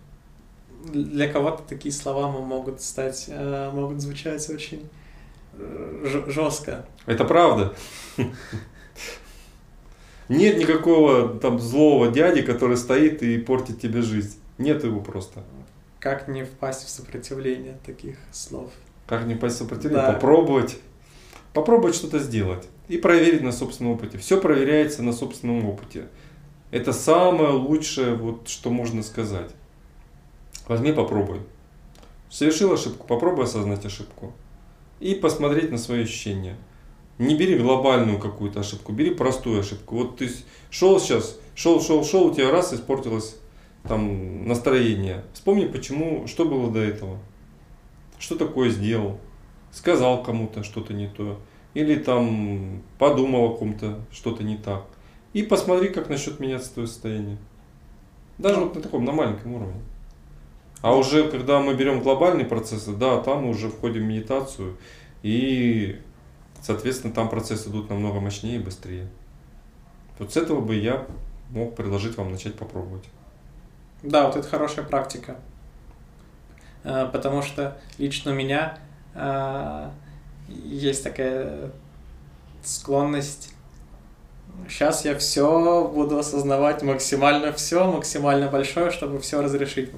Для 0.84 1.28
кого-то 1.28 1.62
такие 1.68 1.92
слова 1.92 2.30
могут 2.30 2.80
стать, 2.80 3.26
э, 3.28 3.70
могут 3.72 4.00
звучать 4.00 4.48
очень 4.50 4.88
жестко. 6.02 6.86
Это 7.06 7.24
правда. 7.24 7.74
Нет 10.28 10.56
никакого 10.58 11.28
там 11.38 11.58
злого 11.58 12.10
дяди, 12.10 12.42
который 12.42 12.76
стоит 12.76 13.22
и 13.22 13.38
портит 13.38 13.80
тебе 13.80 14.02
жизнь. 14.02 14.38
Нет 14.58 14.84
его 14.84 15.00
просто. 15.00 15.42
Как 15.98 16.28
не 16.28 16.44
впасть 16.44 16.84
в 16.84 16.88
сопротивление 16.88 17.78
таких 17.84 18.16
слов? 18.32 18.70
Как 19.06 19.26
не 19.26 19.34
впасть 19.34 19.56
в 19.56 19.58
сопротивление? 19.58 20.06
Да. 20.06 20.12
Попробовать. 20.12 20.78
Попробовать 21.52 21.94
что-то 21.94 22.18
сделать. 22.18 22.66
И 22.88 22.96
проверить 22.96 23.42
на 23.42 23.52
собственном 23.52 23.92
опыте. 23.92 24.18
Все 24.18 24.40
проверяется 24.40 25.02
на 25.02 25.12
собственном 25.12 25.66
опыте. 25.66 26.08
Это 26.70 26.92
самое 26.92 27.50
лучшее, 27.50 28.14
вот, 28.14 28.48
что 28.48 28.70
можно 28.70 29.02
сказать. 29.02 29.50
Возьми, 30.66 30.92
попробуй. 30.92 31.42
Совершил 32.30 32.72
ошибку, 32.72 33.06
попробуй 33.06 33.44
осознать 33.44 33.84
ошибку. 33.84 34.32
И 35.02 35.16
посмотреть 35.16 35.72
на 35.72 35.78
свои 35.78 36.04
ощущения. 36.04 36.56
Не 37.18 37.34
бери 37.34 37.58
глобальную 37.58 38.20
какую-то 38.20 38.60
ошибку, 38.60 38.92
бери 38.92 39.12
простую 39.12 39.58
ошибку. 39.58 39.96
Вот 39.96 40.18
ты 40.18 40.30
шел 40.70 41.00
сейчас, 41.00 41.40
шел, 41.56 41.82
шел, 41.82 42.04
шел, 42.04 42.28
у 42.28 42.32
тебя 42.32 42.52
раз 42.52 42.72
испортилось 42.72 43.34
там 43.82 44.46
настроение. 44.46 45.24
Вспомни, 45.34 45.64
почему, 45.64 46.28
что 46.28 46.44
было 46.44 46.70
до 46.70 46.78
этого. 46.78 47.18
Что 48.20 48.36
такое 48.36 48.70
сделал. 48.70 49.18
Сказал 49.72 50.22
кому-то 50.22 50.62
что-то 50.62 50.94
не 50.94 51.08
то. 51.08 51.40
Или 51.74 51.96
там 51.96 52.80
подумал 52.96 53.46
о 53.46 53.56
ком-то 53.56 54.04
что-то 54.12 54.44
не 54.44 54.56
так. 54.56 54.86
И 55.32 55.42
посмотри, 55.42 55.88
как 55.88 56.10
насчет 56.10 56.38
меняться 56.38 56.74
твое 56.74 56.86
состояние. 56.86 57.38
Даже 58.38 58.60
вот 58.60 58.76
на 58.76 58.80
таком, 58.80 59.04
на 59.04 59.10
маленьком 59.10 59.54
уровне. 59.54 59.80
А 60.82 60.94
уже 60.94 61.30
когда 61.30 61.60
мы 61.60 61.74
берем 61.74 62.02
глобальные 62.02 62.44
процессы, 62.44 62.92
да, 62.92 63.18
там 63.20 63.44
мы 63.44 63.50
уже 63.50 63.68
входим 63.68 64.02
в 64.02 64.06
медитацию 64.06 64.76
и 65.22 66.00
Соответственно, 66.62 67.12
там 67.12 67.28
процессы 67.28 67.68
идут 67.68 67.90
намного 67.90 68.20
мощнее 68.20 68.56
и 68.56 68.60
быстрее. 68.60 69.08
Вот 70.18 70.32
с 70.32 70.36
этого 70.36 70.60
бы 70.60 70.76
я 70.76 71.04
мог 71.50 71.74
предложить 71.74 72.16
вам 72.16 72.30
начать 72.30 72.54
попробовать. 72.54 73.04
Да, 74.04 74.26
вот 74.26 74.36
это 74.36 74.48
хорошая 74.48 74.84
практика. 74.84 75.36
Э, 76.84 77.08
потому 77.12 77.42
что 77.42 77.76
лично 77.98 78.30
у 78.30 78.34
меня 78.34 78.78
э, 79.14 79.90
есть 80.48 81.02
такая 81.02 81.72
склонность 82.62 83.52
сейчас 84.68 85.04
я 85.04 85.18
все 85.18 85.88
буду 85.88 86.18
осознавать 86.18 86.82
максимально 86.82 87.52
все, 87.52 87.90
максимально 87.90 88.48
большое, 88.48 88.90
чтобы 88.90 89.18
все 89.18 89.40
разрешить. 89.42 89.90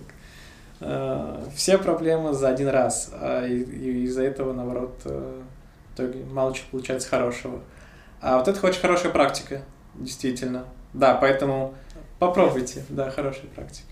Э, 0.86 1.42
все 1.54 1.78
проблемы 1.78 2.34
за 2.34 2.50
один 2.50 2.68
раз, 2.68 3.10
а 3.14 3.46
из-за 3.46 4.22
этого, 4.22 4.52
наоборот, 4.52 5.00
э, 5.06 5.42
в 5.90 5.94
итоге 5.94 6.24
мало 6.24 6.52
чего 6.52 6.66
получается 6.72 7.08
хорошего. 7.08 7.60
А 8.20 8.36
вот 8.36 8.48
это 8.48 8.66
очень 8.66 8.80
хорошая 8.80 9.10
практика, 9.10 9.62
действительно. 9.94 10.66
Да, 10.92 11.14
поэтому 11.14 11.74
попробуйте, 12.18 12.84
да, 12.90 13.10
хорошая 13.10 13.46
практика. 13.46 13.88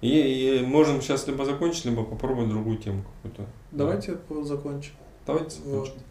И, 0.00 0.08
и 0.08 0.66
можем 0.66 1.00
сейчас 1.00 1.28
либо 1.28 1.44
закончить, 1.44 1.84
либо 1.84 2.02
попробовать 2.02 2.48
другую 2.48 2.78
тему 2.78 3.04
какую-то. 3.04 3.46
Давайте 3.70 4.18
да. 4.28 4.42
закончим. 4.42 4.92
Давайте 5.26 5.58
закончим. 5.60 5.92
Вот. 5.92 6.02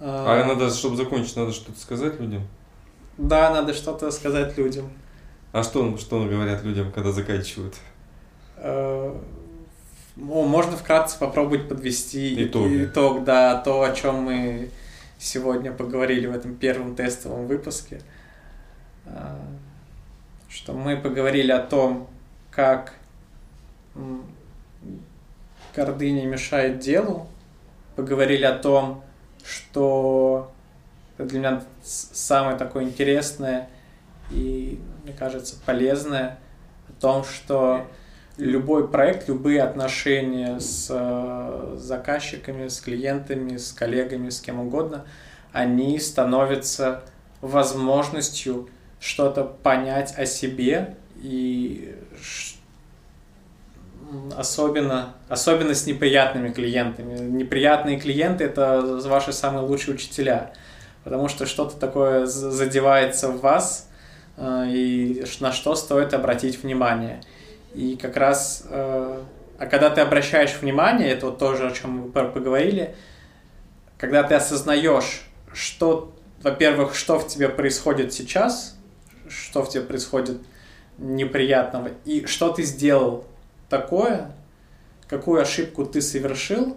А, 0.00 0.42
а 0.42 0.44
надо, 0.46 0.70
чтобы 0.70 0.96
закончить, 0.96 1.36
надо 1.36 1.52
что-то 1.52 1.78
сказать 1.78 2.18
людям? 2.18 2.44
Да, 3.18 3.50
надо 3.50 3.74
что-то 3.74 4.10
сказать 4.10 4.56
людям. 4.56 4.90
А 5.52 5.62
что, 5.62 5.96
что 5.98 6.24
говорят 6.24 6.62
людям, 6.64 6.92
когда 6.92 7.10
заканчивают? 7.12 7.74
А, 8.56 9.20
ну, 10.16 10.44
можно 10.44 10.76
вкратце 10.76 11.18
попробовать 11.18 11.68
подвести 11.68 12.44
Итоги. 12.46 12.84
итог, 12.84 13.24
да, 13.24 13.56
то, 13.56 13.82
о 13.82 13.92
чем 13.92 14.22
мы 14.22 14.70
сегодня 15.18 15.72
поговорили 15.72 16.26
в 16.26 16.32
этом 16.34 16.54
первом 16.54 16.94
тестовом 16.94 17.46
выпуске. 17.46 18.00
А, 19.06 19.40
что 20.48 20.72
мы 20.72 20.96
поговорили 20.96 21.50
о 21.50 21.60
том, 21.60 22.08
как 22.50 22.94
гордыня 25.74 26.26
мешает 26.26 26.78
делу. 26.78 27.26
Поговорили 27.96 28.44
о 28.44 28.56
том, 28.56 29.02
что 29.44 30.52
для 31.18 31.38
меня 31.38 31.62
самое 31.82 32.56
такое 32.56 32.84
интересное 32.84 33.68
и, 34.30 34.80
мне 35.04 35.12
кажется, 35.12 35.56
полезное 35.64 36.38
о 36.88 37.00
том, 37.00 37.24
что 37.24 37.86
любой 38.36 38.88
проект, 38.88 39.28
любые 39.28 39.62
отношения 39.62 40.60
с 40.60 40.88
э, 40.90 41.76
заказчиками, 41.76 42.68
с 42.68 42.80
клиентами, 42.80 43.56
с 43.56 43.72
коллегами, 43.72 44.30
с 44.30 44.40
кем 44.40 44.60
угодно, 44.60 45.04
они 45.52 45.98
становятся 45.98 47.02
возможностью 47.40 48.68
что-то 49.00 49.44
понять 49.44 50.14
о 50.16 50.26
себе 50.26 50.96
и 51.16 51.94
особенно, 54.36 55.14
особенно 55.28 55.74
с 55.74 55.86
неприятными 55.86 56.50
клиентами. 56.50 57.18
Неприятные 57.18 57.98
клиенты– 58.00 58.44
это 58.44 59.00
ваши 59.04 59.32
самые 59.32 59.66
лучшие 59.66 59.94
учителя, 59.94 60.52
потому 61.08 61.28
что 61.28 61.46
что-то 61.46 61.74
такое 61.74 62.26
задевается 62.26 63.30
в 63.30 63.40
вас, 63.40 63.88
э, 64.36 64.64
и 64.68 65.24
на 65.40 65.52
что 65.52 65.74
стоит 65.74 66.12
обратить 66.12 66.62
внимание. 66.62 67.22
И 67.72 67.96
как 67.96 68.18
раз, 68.18 68.66
э, 68.68 69.22
а 69.58 69.66
когда 69.66 69.88
ты 69.88 70.02
обращаешь 70.02 70.58
внимание, 70.60 71.08
это 71.08 71.24
вот 71.26 71.38
тоже, 71.38 71.66
о 71.66 71.70
чем 71.70 71.92
мы 71.92 72.10
поговорили, 72.10 72.94
когда 73.96 74.22
ты 74.22 74.34
осознаешь, 74.34 75.22
что, 75.54 76.14
во-первых, 76.42 76.94
что 76.94 77.18
в 77.18 77.26
тебе 77.26 77.48
происходит 77.48 78.12
сейчас, 78.12 78.76
что 79.30 79.62
в 79.62 79.70
тебе 79.70 79.84
происходит 79.84 80.42
неприятного, 80.98 81.88
и 82.04 82.26
что 82.26 82.50
ты 82.50 82.64
сделал 82.64 83.24
такое, 83.70 84.30
какую 85.08 85.40
ошибку 85.40 85.86
ты 85.86 86.02
совершил, 86.02 86.76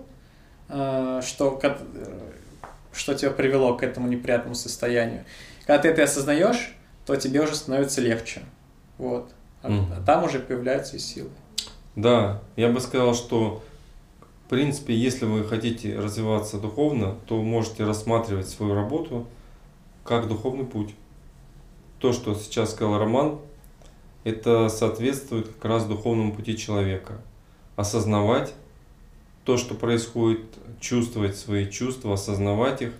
э, 0.69 1.19
что, 1.21 1.51
что 2.93 3.13
тебя 3.13 3.31
привело 3.31 3.75
к 3.75 3.83
этому 3.83 4.07
неприятному 4.07 4.55
состоянию. 4.55 5.25
Когда 5.65 5.81
ты 5.81 5.89
это 5.89 6.03
осознаешь, 6.03 6.75
то 7.05 7.15
тебе 7.15 7.41
уже 7.41 7.55
становится 7.55 8.01
легче. 8.01 8.41
Вот. 8.97 9.31
А, 9.63 9.69
mm. 9.69 9.85
а 9.97 10.01
там 10.05 10.23
уже 10.23 10.39
появляются 10.39 10.97
и 10.97 10.99
силы. 10.99 11.29
Да, 11.95 12.41
я 12.55 12.69
бы 12.69 12.79
сказал, 12.79 13.13
что 13.13 13.63
в 14.45 14.49
принципе, 14.49 14.93
если 14.93 15.25
вы 15.25 15.45
хотите 15.45 15.97
развиваться 15.97 16.59
духовно, 16.59 17.15
то 17.25 17.41
можете 17.41 17.85
рассматривать 17.85 18.49
свою 18.49 18.73
работу 18.73 19.25
как 20.03 20.27
духовный 20.27 20.65
путь. 20.65 20.93
То, 21.99 22.11
что 22.11 22.35
сейчас 22.35 22.71
сказал 22.71 22.97
Роман, 22.97 23.39
это 24.23 24.67
соответствует 24.67 25.47
как 25.47 25.65
раз 25.65 25.85
духовному 25.85 26.33
пути 26.33 26.57
человека. 26.57 27.13
Осознавать 27.77 28.53
то, 29.45 29.57
что 29.57 29.75
происходит, 29.75 30.41
чувствовать 30.79 31.35
свои 31.35 31.69
чувства, 31.69 32.13
осознавать 32.13 32.81
их 32.81 32.93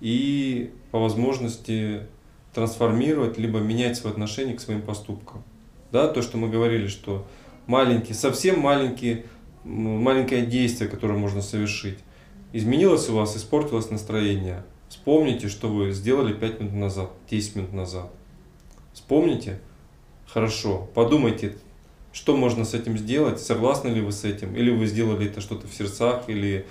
и 0.00 0.72
по 0.90 0.98
возможности 0.98 2.06
трансформировать, 2.54 3.38
либо 3.38 3.58
менять 3.60 3.96
свое 3.96 4.12
отношение 4.12 4.56
к 4.56 4.60
своим 4.60 4.82
поступкам. 4.82 5.42
Да, 5.90 6.08
то, 6.08 6.22
что 6.22 6.36
мы 6.36 6.48
говорили, 6.48 6.86
что 6.86 7.26
маленькие, 7.66 8.14
совсем 8.14 8.60
маленькие, 8.60 9.24
маленькое 9.64 10.44
действие, 10.44 10.90
которое 10.90 11.18
можно 11.18 11.40
совершить. 11.40 11.98
Изменилось 12.52 13.08
у 13.08 13.14
вас, 13.14 13.36
испортилось 13.36 13.90
настроение. 13.90 14.64
Вспомните, 14.88 15.48
что 15.48 15.68
вы 15.68 15.92
сделали 15.92 16.34
5 16.34 16.60
минут 16.60 16.74
назад, 16.74 17.10
10 17.30 17.56
минут 17.56 17.72
назад. 17.72 18.10
Вспомните, 18.92 19.58
Хорошо, 20.32 20.88
подумайте, 20.94 21.58
что 22.12 22.36
можно 22.36 22.64
с 22.64 22.74
этим 22.74 22.98
сделать, 22.98 23.40
согласны 23.40 23.88
ли 23.88 24.00
вы 24.00 24.12
с 24.12 24.24
этим, 24.24 24.54
или 24.54 24.70
вы 24.70 24.86
сделали 24.86 25.26
это 25.26 25.40
что-то 25.40 25.66
в 25.66 25.74
сердцах, 25.74 26.28
или 26.28 26.66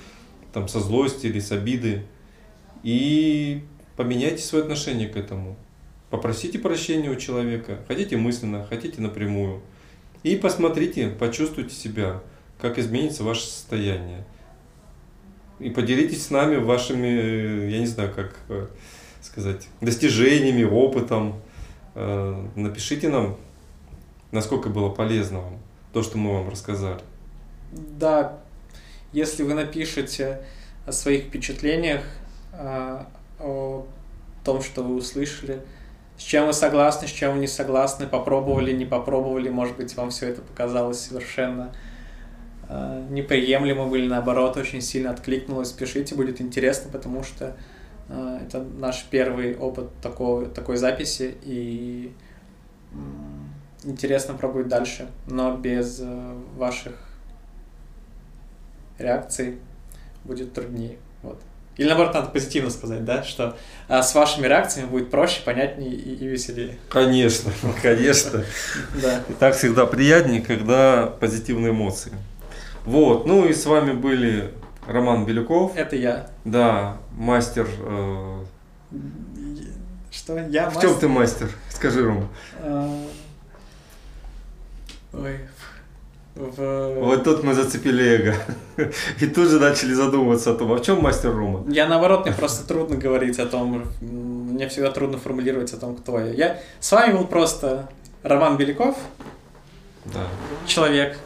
там 0.53 0.67
со 0.67 0.79
злости, 0.79 1.27
или 1.27 1.39
с 1.39 1.51
обиды. 1.51 2.03
И 2.83 3.63
поменяйте 3.95 4.43
свое 4.43 4.63
отношение 4.63 5.07
к 5.07 5.17
этому. 5.17 5.57
Попросите 6.09 6.59
прощения 6.59 7.09
у 7.09 7.15
человека, 7.15 7.79
хотите 7.87 8.17
мысленно, 8.17 8.65
хотите 8.65 9.01
напрямую. 9.01 9.61
И 10.23 10.35
посмотрите, 10.35 11.07
почувствуйте 11.07 11.73
себя, 11.73 12.21
как 12.59 12.77
изменится 12.77 13.23
ваше 13.23 13.41
состояние. 13.41 14.25
И 15.59 15.69
поделитесь 15.69 16.25
с 16.25 16.29
нами 16.29 16.57
вашими, 16.57 17.69
я 17.71 17.79
не 17.79 17.85
знаю, 17.85 18.11
как 18.13 18.35
э, 18.49 18.67
сказать, 19.21 19.67
достижениями, 19.79 20.63
опытом. 20.63 21.39
Э, 21.95 22.45
напишите 22.55 23.09
нам 23.09 23.37
насколько 24.31 24.69
было 24.69 24.89
полезно 24.89 25.39
вам 25.39 25.59
то, 25.93 26.03
что 26.03 26.17
мы 26.17 26.33
вам 26.33 26.49
рассказали. 26.49 27.01
Да, 27.71 28.39
если 29.13 29.43
вы 29.43 29.53
напишете 29.53 30.41
о 30.85 30.91
своих 30.91 31.25
впечатлениях, 31.25 32.03
а, 32.53 33.07
о 33.39 33.85
том, 34.43 34.61
что 34.61 34.83
вы 34.83 34.95
услышали, 34.95 35.61
с 36.17 36.23
чем 36.23 36.47
вы 36.47 36.53
согласны, 36.53 37.07
с 37.07 37.11
чем 37.11 37.33
вы 37.33 37.39
не 37.39 37.47
согласны, 37.47 38.07
попробовали, 38.07 38.71
не 38.71 38.85
попробовали, 38.85 39.49
может 39.49 39.77
быть, 39.77 39.95
вам 39.95 40.11
все 40.11 40.29
это 40.29 40.41
показалось 40.41 40.99
совершенно 40.99 41.73
а, 42.69 43.05
неприемлемым 43.09 43.93
или 43.95 44.07
наоборот 44.07 44.55
очень 44.57 44.81
сильно 44.81 45.11
откликнулось, 45.11 45.71
пишите, 45.71 46.15
будет 46.15 46.39
интересно, 46.39 46.91
потому 46.91 47.23
что 47.23 47.57
а, 48.07 48.39
это 48.41 48.59
наш 48.59 49.05
первый 49.09 49.57
опыт 49.57 49.89
такого, 50.01 50.45
такой 50.45 50.77
записи, 50.77 51.35
и 51.43 52.13
интересно 53.83 54.33
пробовать 54.33 54.67
дальше, 54.67 55.09
но 55.27 55.55
без 55.55 55.99
э, 55.99 56.33
ваших 56.57 56.93
реакций 58.97 59.57
будет 60.23 60.53
труднее. 60.53 60.97
Вот. 61.23 61.41
Или 61.77 61.87
наоборот, 61.87 62.13
надо 62.13 62.27
позитивно 62.29 62.69
сказать, 62.69 63.05
да, 63.05 63.23
что 63.23 63.57
а 63.87 64.03
с 64.03 64.13
вашими 64.13 64.45
реакциями 64.45 64.89
будет 64.89 65.09
проще, 65.09 65.41
понятнее 65.43 65.91
и, 65.91 66.15
и 66.15 66.27
веселее. 66.27 66.77
Конечно, 66.89 67.51
конечно. 67.81 68.43
Да. 69.01 69.23
И 69.29 69.33
так 69.33 69.55
всегда 69.55 69.85
приятнее, 69.85 70.41
когда 70.41 71.07
позитивные 71.07 71.71
эмоции. 71.71 72.11
Вот, 72.85 73.25
ну 73.25 73.47
и 73.47 73.53
с 73.53 73.65
вами 73.65 73.93
были 73.93 74.51
Роман 74.85 75.25
Белюков. 75.25 75.75
Это 75.75 75.95
я. 75.95 76.27
Да, 76.43 76.97
мастер. 77.13 77.67
Э... 77.79 78.43
Что? 80.11 80.37
Я 80.37 80.65
мастер? 80.65 80.79
В 80.79 80.81
чем 80.81 80.99
ты 80.99 81.07
мастер? 81.07 81.49
Скажи, 81.69 82.03
Рома. 82.03 82.27
Ой. 85.13 85.39
В... 86.35 86.95
Вот 86.99 87.23
тут 87.25 87.43
мы 87.43 87.53
зацепили 87.53 88.03
эго. 88.03 88.35
И 89.19 89.27
тут 89.27 89.49
же 89.49 89.59
начали 89.59 89.93
задумываться 89.93 90.51
о 90.51 90.53
том, 90.53 90.71
а 90.71 90.77
в 90.77 90.81
чем 90.81 91.01
мастер 91.01 91.35
Рома? 91.35 91.65
Я 91.69 91.87
наоборот, 91.87 92.25
мне 92.25 92.33
просто 92.33 92.65
трудно 92.65 92.95
говорить 92.95 93.37
о 93.39 93.45
том, 93.45 93.83
мне 93.99 94.69
всегда 94.69 94.91
трудно 94.91 95.17
формулировать 95.17 95.73
о 95.73 95.77
том, 95.77 95.97
кто 95.97 96.19
я. 96.19 96.31
Я 96.31 96.59
с 96.79 96.91
вами 96.91 97.17
был 97.17 97.25
просто 97.25 97.89
Роман 98.23 98.55
Беляков, 98.55 98.97
да. 100.05 100.25
человек 100.65 101.17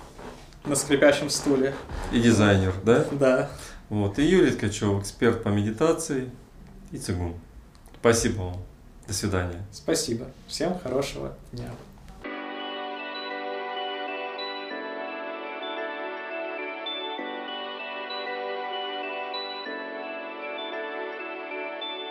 на 0.65 0.75
скрипящем 0.75 1.29
стуле. 1.29 1.73
И 2.11 2.19
дизайнер, 2.19 2.73
да? 2.83 3.05
Да. 3.11 3.49
Вот. 3.89 4.17
И 4.17 4.23
Юрий 4.23 4.51
Ткачев, 4.51 5.01
эксперт 5.01 5.43
по 5.43 5.49
медитации 5.49 6.31
и 6.91 6.97
цигун. 6.97 7.35
Спасибо 7.99 8.41
вам. 8.41 8.57
До 9.07 9.13
свидания. 9.13 9.63
Спасибо. 9.71 10.25
Всем 10.47 10.79
хорошего 10.79 11.33
дня. 11.51 11.69